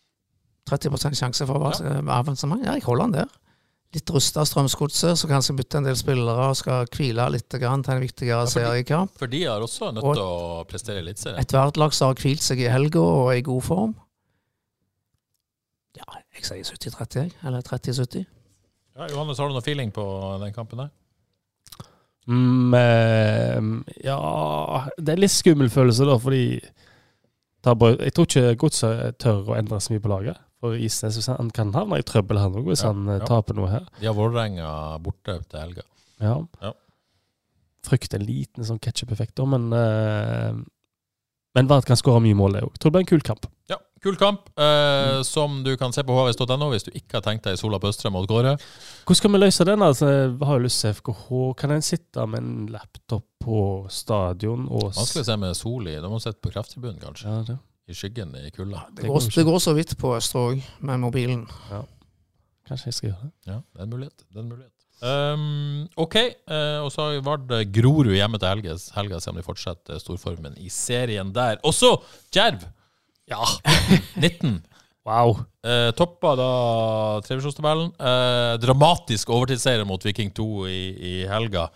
[0.71, 2.03] 30 sjanse for ja.
[2.15, 2.63] avansement.
[2.65, 3.39] Ja, jeg holder den der.
[3.93, 7.83] Litt rusta Strømsgodset, så kanskje bytter en del spillere og skal hvile litt til en
[8.01, 9.19] viktigere fordi- seriekamp.
[9.19, 11.41] For de har også nødt til å prestere litt Eliteserien.
[11.43, 13.95] Ethvert lag som har hvilt seg i helga og er i god form.
[15.99, 17.33] Ja, jeg sier 70-30, jeg.
[17.45, 18.25] Eller 30-70.
[18.97, 20.05] Ja, Johannes, har du noe feeling på
[20.41, 20.91] den kampen der?
[22.31, 23.57] Mm, eh,
[24.07, 24.19] ja
[24.97, 29.91] Det er litt skummel følelse, da, fordi Jeg tror ikke Godset tør å endre så
[29.95, 30.39] mye på laget.
[30.63, 33.27] For Isnes han kan havne i trøbbel her nå, hvis Ja, han eh, ja.
[33.27, 33.89] taper noe her.
[33.99, 34.69] De har Vålerenga
[35.03, 35.83] borte til helga.
[36.23, 36.37] Ja.
[36.63, 36.73] Ja.
[37.83, 40.53] Frykter en liten sånn ketsjup-effekt, da, men eh,
[41.59, 42.77] Men Vard kan skåre mye mål, det òg.
[42.79, 43.49] Tror det blir en kul kamp.
[43.69, 47.45] Ja, Kul kamp, eh, som du kan se på hvs.no hvis du ikke har tenkt
[47.47, 48.57] deg Sola på Østre mot Kåre.
[49.07, 49.85] Hvordan skal vi løse den?
[49.87, 51.29] Altså, jeg har jo lyst til FKH.
[51.61, 53.61] Kan en sitte med en laptop på
[53.95, 55.95] stadion og Vanskelig å se med sol i.
[56.03, 57.31] Da må du sitte på krafttribunen, kanskje.
[57.31, 57.59] Ja, det.
[57.87, 58.89] I skyggen i kulda.
[58.99, 61.47] Det går, det går så vidt på Østre òg, med mobilen.
[62.67, 63.33] Kanskje jeg skal gjøre det.
[63.53, 64.27] Ja, det er en mulighet.
[64.27, 64.77] Det er en mulighet.
[65.03, 66.15] Um, OK,
[66.47, 68.77] uh, og så har vi Vard eh, Grorud hjemme til helga.
[68.95, 71.63] Helga se om de fortsetter storformen i serien der.
[71.67, 71.97] Også
[72.35, 72.67] Djerv!
[73.31, 73.45] Ja,
[74.19, 74.61] 19.
[75.07, 75.37] Wow.
[75.67, 76.51] Eh, toppa da
[77.27, 77.91] trevisjonstabellen.
[77.99, 81.69] Eh, dramatisk overtidsseier mot Viking 2 i, i helga.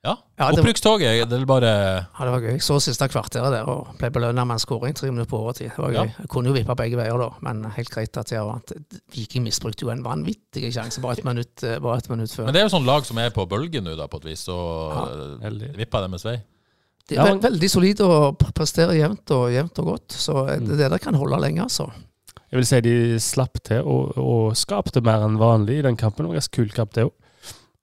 [0.00, 1.28] Ja, Ja, Opprykkstoget.
[1.28, 2.54] Det bare Ja, det var gøy.
[2.54, 5.68] Jeg så siste kvarteret der og ble belønna med en skåring tre minutter på overtid.
[5.74, 5.98] Det var gøy.
[5.98, 6.22] Ja.
[6.22, 8.72] Jeg kunne jo vippa begge veier, da, men helt greit at jeg vant.
[9.12, 12.48] Viking misbrukte jo en vanvittig sjanse bare et minutt, eh, bare et minutt før.
[12.48, 14.46] Men det er jo sånn lag som er på bølgen nå, da, på et vis.
[14.48, 14.56] Så
[15.44, 16.38] Ja, vippa deres vei.
[17.10, 20.08] De Ja, er men- veldig solide og prestere presterer jevnt og, jevnt og godt.
[20.14, 20.76] Så det, Mm.
[20.78, 21.90] det der kan holde lenge, altså.
[22.50, 26.24] Jeg vil si de slapp til og, og skapte mer enn vanlig i den kampen.
[26.24, 27.12] Det var ganske kul kamp, det òg.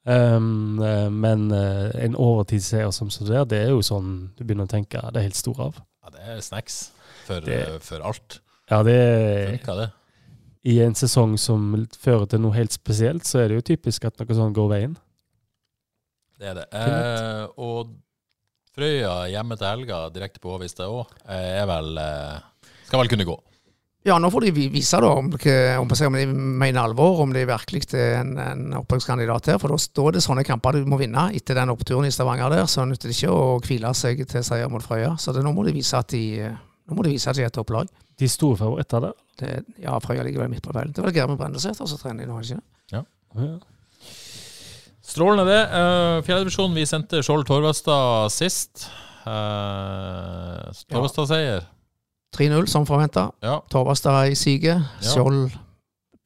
[0.07, 4.63] Um, eh, men eh, en overtidsseier som så der, det er jo sånn du begynner
[4.63, 5.81] å tenke det er helt stor av.
[6.03, 6.91] Ja, det er snacks.
[7.25, 8.39] for, Det- for alt.
[8.71, 8.93] Ja, det
[9.67, 9.91] er det?
[10.63, 14.17] I en sesong som fører til noe helt spesielt, så er det jo typisk at
[14.19, 14.95] noe sånt går veien.
[16.39, 16.65] Det er det.
[16.71, 17.89] Eh, og
[18.77, 23.25] Frøya hjemme til helga, direkte på Åvis det òg, er vel eh, Skal vel kunne
[23.25, 23.37] gå.
[24.07, 27.81] Ja, nå får de vise da om, om, om de mener alvor, om de virkelig
[27.97, 29.57] er en, en opprykkskandidat her.
[29.59, 32.69] For da står det sånne kamper du må vinne etter den oppturen i Stavanger der.
[32.71, 35.15] Så nytter det ikke å hvile seg til seier mot Frøya.
[35.19, 36.23] Så det, nå må de vise at de
[36.87, 37.89] nå må de vise at de er et topplag.
[38.17, 39.17] De store favoritter der.
[39.41, 40.95] Det, ja, Frøya ligger vel midt på tabellen.
[40.95, 42.63] Det var Germund Brendesæter som trener i nå, ikke det?
[42.95, 43.03] Ja.
[45.07, 45.61] Strålende, det.
[45.71, 48.89] Uh, Fjerdedivisjon, vi sendte Skjold Torvastad sist.
[49.23, 51.63] Uh, Torvastad-seier.
[52.35, 53.29] 3-0 som forventa.
[53.41, 53.61] Ja.
[53.71, 54.83] Torvastad i siget.
[55.01, 55.13] Ja.
[55.13, 55.55] Skjold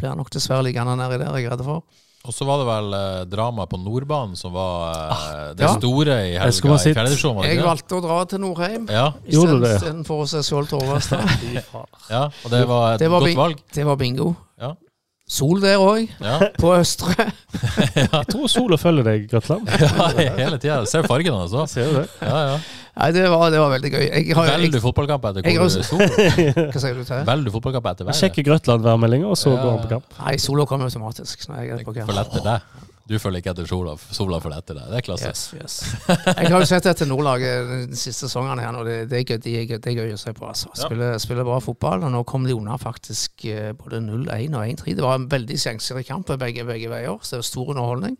[0.02, 1.86] blir nok dessverre liggende nedi der, jeg er redd for.
[2.22, 5.72] Og så var det vel eh, drama på Nordbanen som var eh, det ja.
[5.74, 7.40] store i helga i fjerdedivisjon.
[7.48, 11.26] Jeg valgte å dra til Nordheim Ja, istedenfor å se Skjold Torvastad.
[12.14, 13.66] ja, og det var et Det var godt valg.
[13.74, 14.36] Det var bingo.
[14.62, 14.76] Ja.
[15.32, 17.30] Sol der òg, Ja, på Østre.
[17.96, 19.70] Jeg tror sola følger deg, Grøtland.
[19.72, 20.82] ja hele tida.
[20.92, 21.70] Ser fargen hans òg.
[21.72, 22.08] Ser du det?
[22.20, 22.58] Ja, ja.
[22.92, 24.02] Nei, det var, det var veldig gøy.
[24.12, 26.02] Jeg har, Velger du fotballkamp etter hvor også, sol?
[26.04, 27.22] hva sier du til?
[27.30, 28.20] Velger du fotballkamp etter været?
[28.20, 30.18] sjekker Grøtland værmeldinga, og så Ja, går han på kamp.
[30.20, 31.48] Nei, sola kommer automatisk.
[31.48, 32.81] Når jeg er på Følger etter deg.
[33.10, 34.76] Du følger ikke etter sola, sola for dette.
[34.78, 35.32] Det er klasse.
[35.32, 35.78] Yes, yes.
[36.28, 39.40] Jeg har jo sett etter Nordlaget de siste sesongene her og Det, det, er gøy,
[39.78, 40.48] det, er gøy, å se på.
[40.48, 40.72] altså.
[40.76, 40.86] Ja.
[40.86, 44.96] Spiller, spiller bra fotball, og nå kom de unna faktisk eh, både 0-1 og 1-3.
[44.98, 48.18] Det var en veldig sjanserik kamp begge, begge veier, så det var stor underholdning.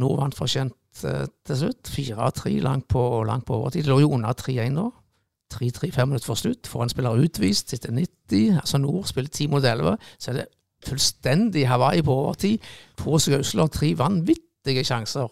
[0.00, 1.92] Nord vant fortjent eh, til slutt.
[1.92, 3.84] 4-3 langt på, langt på overtid.
[3.86, 4.88] De lå jo under 3-1 da.
[5.52, 6.68] 3-3 fem minutter for slutt.
[6.70, 8.58] Får en spiller utvist etter 90.
[8.62, 9.96] Altså Nord spiller 10 mot 11.
[10.18, 10.48] Så er det
[10.86, 12.58] fullstendig Hawaii på overtid.
[12.96, 15.30] På Gausler tre vanvittige sjanser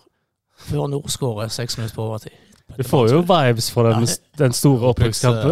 [0.60, 2.36] før Nord skårer seks minutter på overtid.
[2.78, 4.06] Du får jo vibes fra den,
[4.38, 5.50] den store opprykkskampen.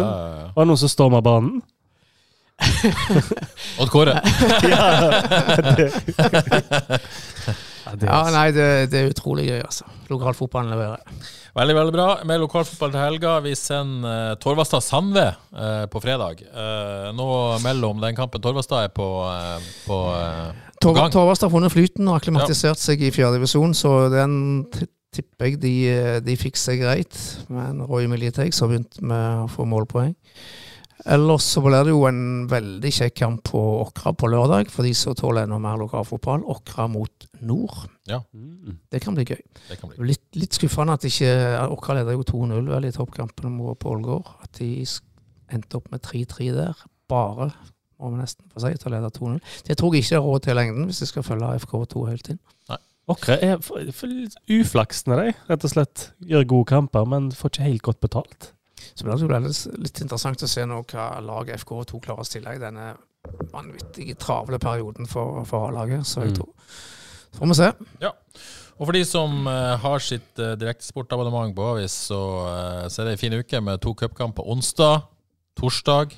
[0.55, 1.59] Var det noen som storma banen?
[3.79, 4.19] Odd Kåre.
[4.69, 5.11] Ja,
[5.63, 5.91] det
[8.05, 9.87] Ja, er nei, det, det er utrolig gøy, altså.
[10.09, 11.01] Lokalfotballen leverer.
[11.57, 12.07] Veldig, veldig bra.
[12.27, 13.33] Med lokalfotball til helga.
[13.45, 16.43] Vi sender uh, Torvastad Sandve eh, på fredag.
[16.45, 17.27] Eh, nå
[17.63, 21.11] mellom den kampen Torvastad er på, uh, på eh, Tor gang.
[21.13, 24.71] Torvastad har funnet flyten og akklimatisert seg i fjerdedivisjon, så den
[25.15, 25.75] tipper jeg de,
[26.23, 27.19] de fikser greit.
[27.51, 30.15] Men Roy Militex har begynt med å få målpoeng.
[31.05, 34.91] Ellers så blir det jo en veldig kjekk kamp på Åkra på lørdag, for de
[34.97, 36.43] som tåler enda mer lokalfotball.
[36.51, 37.85] Åkra mot Nord.
[38.09, 38.79] Mm.
[38.91, 39.39] Det kan bli gøy.
[39.79, 40.09] Kan bli.
[40.11, 41.31] Litt, litt skuffende at ikke
[41.71, 44.27] Åkra leder jo 2-0 vel i toppkampen på Ålgård.
[44.43, 44.71] At de
[45.55, 46.83] endte opp med 3-3 der.
[47.09, 47.49] Bare,
[47.99, 49.39] må vi nesten få si, til å lede 2-0.
[49.71, 52.43] Det tror jeg ikke er råd til lengden, hvis de skal følge FK2 helt inn.
[53.09, 56.09] Åkra er for, for litt uflaksende, de, rett og slett.
[56.29, 58.51] Gjør gode kamper, men får ikke helt godt betalt.
[58.99, 59.47] Så det blir
[59.83, 62.91] litt, interessant å se nå hva laget FK2 klarer å stille i denne
[63.53, 66.07] vanvittige travle perioden for, for A-laget.
[66.07, 66.39] Så jeg Mm.
[66.39, 66.53] tror
[67.29, 67.71] Så får vi se.
[68.01, 68.11] Ja.
[68.79, 73.05] Og for de som eh, har sitt uh, direktesportabonnement på Avis, så, eh, så er
[73.09, 75.03] det en fin uke med to cupkamper onsdag,
[75.59, 76.15] torsdag.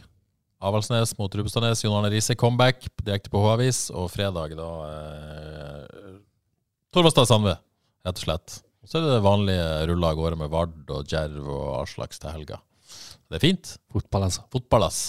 [0.61, 1.81] Avaldsnes mot Rubestadnes.
[1.83, 3.89] Jon Arne Riise comeback direkte på H-avis.
[3.97, 6.19] Og fredag, da eh,
[6.93, 7.57] Torvastad Sandve,
[8.05, 8.59] rett og slett.
[8.85, 12.21] Så er det det vanlige rulla av gårde med Vard og Djerv og all slags
[12.21, 12.61] til helga.
[13.31, 13.77] Det er fint.
[13.93, 14.43] Fotball, altså.
[14.51, 14.99] Fotball, ass.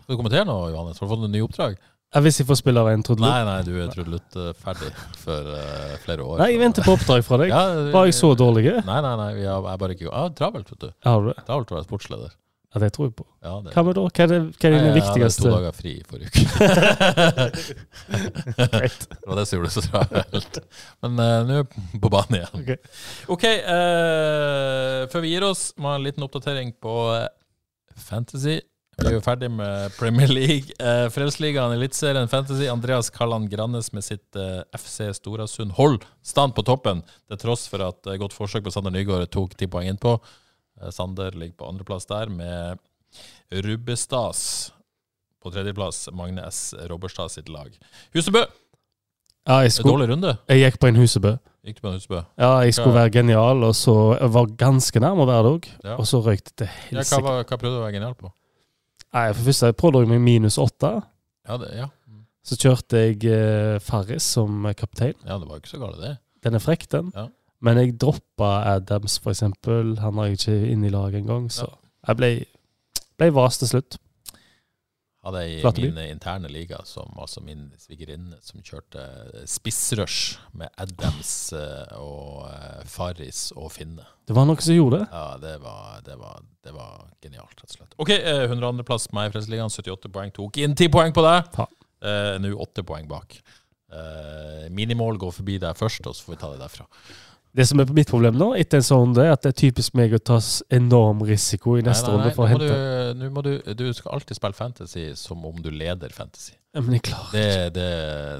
[0.00, 0.98] Skal du kommentere noe, Johannes?
[0.98, 1.76] Har du fått en ny oppdrag?
[2.08, 3.30] Ja, hvis jeg får spille av en trudelutt?
[3.30, 4.88] Nei, nei, du er trudelutt eh, ferdig
[5.20, 6.40] for uh, flere år.
[6.40, 7.52] Nei, jeg venter på oppdrag fra deg.
[7.52, 8.64] Ja, Var jeg så dårlig?
[8.88, 9.30] Nei, nei, nei.
[9.36, 10.90] Vi har, jeg er bare ikke Ja, travelt, vet du.
[11.06, 11.38] Har du det?
[11.44, 12.32] Travelt å være sportsleder.
[12.68, 13.24] Ja, det tror jeg på.
[13.40, 14.02] Ja, det, Hva med da?
[14.04, 15.20] Hva er, det, hva er Nei, viktigste?
[15.20, 16.40] jeg hadde to dager fri forrige uke.
[19.14, 20.58] det var det som gjorde det så travelt.
[21.04, 22.52] Men uh, nå er vi på banen igjen.
[22.60, 22.92] Ok.
[23.36, 27.24] okay uh, før vi gir oss, må jeg ha en liten oppdatering på eh,
[28.02, 28.58] Fantasy.
[28.98, 30.74] Vi er jo ferdig med Premier League.
[30.82, 32.66] Eh, Frelsesligaen, Eliteserien, Fantasy.
[32.66, 37.84] Andreas Kalland Grannes med sitt eh, FC Storasund hold stand på toppen, til tross for
[37.86, 40.16] at eh, godt forsøk på Sander Nygaard tok ti poeng innpå.
[40.80, 42.82] Eh, Sander ligger på andreplass der, med
[43.54, 44.72] Rubbestas
[45.38, 46.08] på tredjeplass.
[46.10, 46.74] Magne S.
[46.90, 47.70] Robberstad sitt lag.
[48.16, 48.42] Husebø,
[49.48, 50.36] Ja, jeg, skulle, dårlig runde.
[50.48, 51.32] jeg gikk på en Husebø.
[51.64, 52.18] Gikk du på en Husebø?
[52.38, 55.68] Ja, jeg skulle være genial, og så jeg var ganske nærme å være det òg.
[55.84, 55.94] Ja.
[55.96, 57.22] Og så røyk det til Ja, hva, helsike.
[57.24, 58.32] var- hva prøvde du å være genial på?
[59.14, 60.90] Nei, for først jeg pådro jeg meg minus åtte.
[61.48, 61.86] Ja, det, ja.
[62.44, 65.14] Så kjørte jeg eh, Farris som kaptein.
[65.26, 66.18] ja, det var jo ikke så galt, det.
[66.44, 67.12] Den er frekk, den.
[67.16, 67.26] Ja.
[67.60, 69.98] Men jeg droppa Adams, for eksempel.
[69.98, 71.66] Han har jeg ikke inne i laget engang, så
[72.06, 72.30] jeg ble,
[73.18, 73.98] ble vas til slutt.
[75.28, 79.02] Hadde ei i min interne liga, som, altså min svigerinne, som kjørte
[79.50, 84.06] spissrush med Adams eh, og eh, Farris og Finne.
[84.28, 85.08] Det var noen som gjorde det.
[85.12, 87.94] Ja, det var, det var, det var genialt, rett og slett.
[88.00, 89.72] OK, eh, 102.-plass på meg i Frelsesligaen.
[89.72, 90.34] 78 poeng.
[90.36, 91.60] Tok inn 10 poeng på deg.
[92.00, 93.38] Eh, Nå 8 poeng bak.
[93.88, 96.84] Eh, minimål går forbi deg først, og så får vi ta det derfra.
[97.58, 99.96] Det som er mitt problem nå, etter en sånn runde, er at det er typisk
[99.98, 100.38] meg å ta
[100.74, 102.78] enorm risiko i neste runde for å hente.
[103.18, 106.54] du, må du, du skal alltid spille fantasy som om du leder fantasy.
[106.76, 107.86] Ja, men jeg klarer Det, det,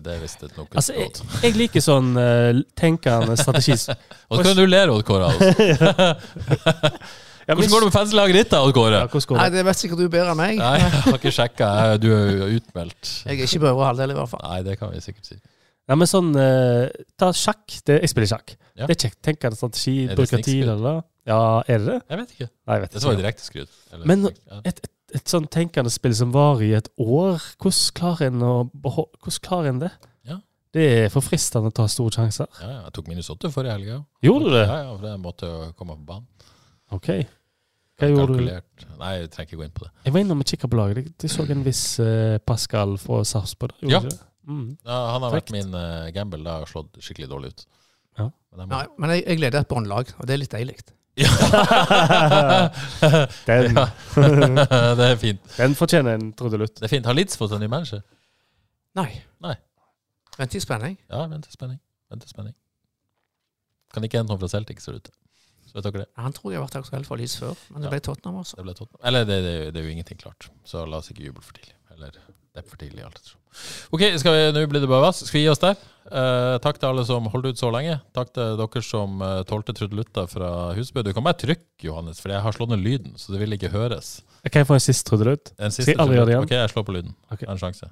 [0.04, 1.08] det er visst et noe Altså, jeg,
[1.42, 3.74] jeg liker sånn uh, tenkende strategi.
[4.28, 5.32] Og så kan du le, Odd Kåre.
[5.32, 5.48] Altså.
[7.48, 8.98] Ja, Hvordan går det med fanslaget ditt, da, Odd Kåre?
[9.00, 9.56] Ja, Nei, det?
[9.56, 10.58] det vet sikkert du bedre enn meg.
[10.60, 11.68] Nei, jeg har ikke sjekka.
[11.96, 13.12] Du er jo utmeldt.
[13.24, 14.42] Jeg er ikke på øvre halvdel, i hvert fall.
[14.44, 15.38] Nei, det kan vi sikkert si.
[15.88, 17.64] Nei, men sånn eh, Ta sjakk.
[17.86, 18.54] Det, jeg spiller sjakk.
[18.76, 18.86] Ja.
[18.86, 19.18] Det er kjekt.
[19.24, 21.98] Tenkende strategi, Er det bruke tid eller Ja, er det det?
[22.10, 22.48] Jeg vet ikke.
[22.66, 23.22] Nei, jeg vet Dette var jo ikke.
[23.24, 23.72] direkteskrudd.
[23.92, 24.60] Eller- Men- ja.
[24.64, 28.52] Et, et, et sånn tenkende spill som varer i et år, hvordan klarer en å
[28.74, 29.90] beho- Hvordan klarer en det?
[30.28, 30.36] Ja.
[30.72, 32.46] Det er forfristende å ta store sjanser.
[32.60, 33.86] Ja, ja, jeg tok minus åtte forrige helg.
[33.88, 33.98] Ja.
[34.22, 34.66] Gjorde du det?
[34.68, 36.26] Ja, ja, for jeg måtte jo komme på banen.
[36.92, 37.08] OK.
[37.98, 38.38] Hva gjorde du?
[38.44, 38.84] Kalkulert.
[39.00, 39.90] Nei, jeg trenger ikke gå inn på det.
[40.04, 40.96] Jeg var innom og kikka på laget.
[41.02, 43.72] Jeg, jeg så en viss eh, Pascal fra Sarpsborg.
[43.80, 44.00] gjorde Ja.
[44.04, 44.18] du det?
[44.48, 44.68] Mm.
[44.86, 45.50] Ja, han har Frekt.
[45.52, 46.40] vært min uh, gamble.
[46.44, 47.66] Det har slått skikkelig dårlig ut.
[48.18, 48.30] Ja.
[48.56, 50.78] Men må- Nei, men jeg, jeg leder et båndlag, og det er litt deilig.
[53.46, 53.86] Den, Ja.
[54.98, 55.40] det er fint.
[55.58, 56.76] den fortjener en trudelutt.
[56.78, 57.06] Det er fint.
[57.08, 58.02] Har Leeds fått en ny manager?
[58.98, 59.10] Nei.
[59.44, 59.54] Nei.
[60.38, 60.96] Vent i spenning.
[61.10, 61.80] Ja, vent til spenning.
[62.12, 62.54] Vent i spenning.
[63.94, 65.14] Kan ikke hente noen fra Celtic, ser det ut til.
[65.74, 66.08] Vet dere det.
[66.16, 67.92] Han tror jeg har vært aktuell for Leeds før, men det Ja.
[67.96, 68.56] ble Tottenham, også.
[68.56, 69.02] Det ble Tottenham.
[69.10, 71.74] Eller det, det, det er jo ingenting klart, så la oss ikke juble for tidlig.
[71.94, 73.34] Eller det er for tidlig, alt.
[73.94, 75.22] OK, skal vi, nå blir det bare vass.
[75.26, 75.76] Skal vi gi oss der?
[76.08, 77.98] Eh, takk til alle som holdt ut så lenge.
[78.16, 81.04] Takk til dere som uh, tålte trudelutter fra Husbø.
[81.04, 83.72] Du kan bare trykke, Johannes, for jeg har slått ned lyden, så det vil ikke
[83.74, 84.18] høres.
[84.48, 85.52] Kan jeg få en siste trudelutt?
[85.58, 86.48] En Skal jeg aldri gjøre det igjen?
[86.48, 87.16] Ok, jeg slår på lyden.
[87.28, 87.44] Okay.
[87.44, 87.90] Jeg har en sjanse.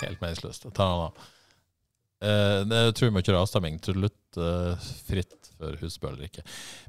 [0.00, 0.68] Helt meningsløst.
[0.76, 1.28] Ta den av.
[2.20, 3.80] Eh, det tror jeg må kjøre avstemning.
[3.84, 6.44] Trudelutt eh, fritt for Husbø eller ikke.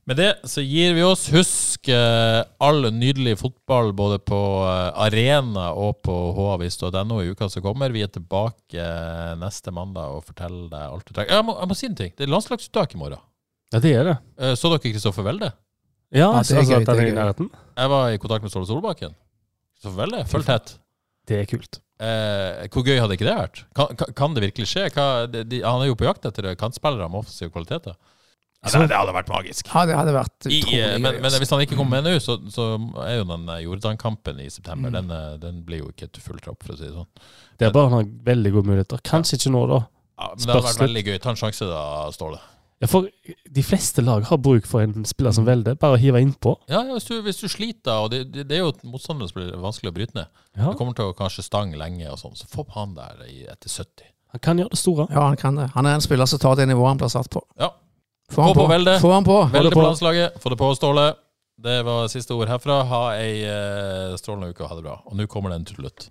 [0.10, 1.28] Med det så gir vi oss.
[1.34, 7.66] Husk eh, all nydelig fotball både på eh, arena og på havis.no i uka som
[7.66, 7.94] kommer.
[7.94, 11.36] Vi er tilbake eh, neste mandag og forteller deg alt du trenger.
[11.38, 12.16] Jeg må, jeg må si en ting.
[12.16, 13.22] Det er landslagsuttak i morgen.
[13.72, 14.18] Ja, det er det.
[14.42, 15.52] Eh, så dere Kristoffer Welde?
[16.12, 17.48] Ja, Ja, det er altså gøy, det er gøy.
[17.80, 19.14] Jeg var i kontakt med Ståle Solbakken.
[19.78, 20.74] Kristoffer Welde, følg tett.
[21.30, 21.80] Det er kult.
[22.02, 23.60] Eh, hvor gøy hadde ikke det vært?
[23.78, 24.88] Kan, kan, kan det virkelig skje?
[24.96, 27.94] Hva, de, de, han er jo på jakt etter kantspillere med offensive kvaliteter.
[28.62, 29.70] Ja, det, det hadde vært magisk.
[29.74, 31.39] Ja, det hadde vært I, eh, men, men altså.
[31.41, 32.68] hvis han ikke kommer med nå, så, så
[33.07, 34.97] er jo den eh, Jordan-kampen i september Mm.
[34.99, 37.09] den, eh, den blir jo ikke til full trapp, for å si det sånn.
[37.57, 39.01] Det er bare han har veldig gode muligheter.
[39.07, 39.82] Kanskje ikke nå, da.
[40.22, 41.20] Ja, men det hadde vært veldig gøy.
[41.24, 41.82] Ta en sjanse da,
[42.14, 42.41] Ståle.
[42.82, 43.05] Ja, for
[43.49, 45.76] de fleste lag har bruk for en spiller som velger.
[45.82, 46.55] Bare å hive innpå.
[46.70, 49.22] Ja, ja hvis, du, hvis du sliter, og det, det, det er jo et som
[49.22, 50.32] blir vanskelig å bryte ned.
[50.57, 53.22] Ja, Det kommer til å kanskje stang lenge og sånn, så få på han der
[53.28, 54.09] i, etter 70.
[54.34, 55.05] han kan gjøre det store.
[55.14, 55.70] Ja, han kan det.
[55.76, 57.43] Han er en spiller som tar det nivået han blir satt på.
[57.62, 57.70] Ja.
[58.32, 58.68] Få han på på.
[58.68, 59.00] Velde.
[59.00, 59.50] Få han på.
[59.54, 59.82] Velde på.
[59.82, 60.42] landslaget.
[60.44, 61.14] Få det på, Ståle.
[61.64, 62.82] Det var siste ord herfra.
[62.90, 64.98] Ha ei eh, strålende uke og ha det bra.
[65.06, 66.10] Og nå kommer det en trudelutt.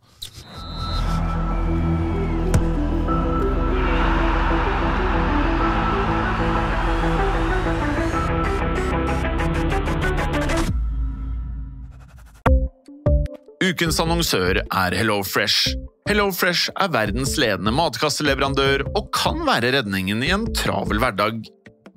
[13.60, 15.72] Ukens annonsør er HelloFresh.
[16.08, 21.42] HelloFresh er verdens ledende matkasseleverandør og kan være redningen i en travel hverdag.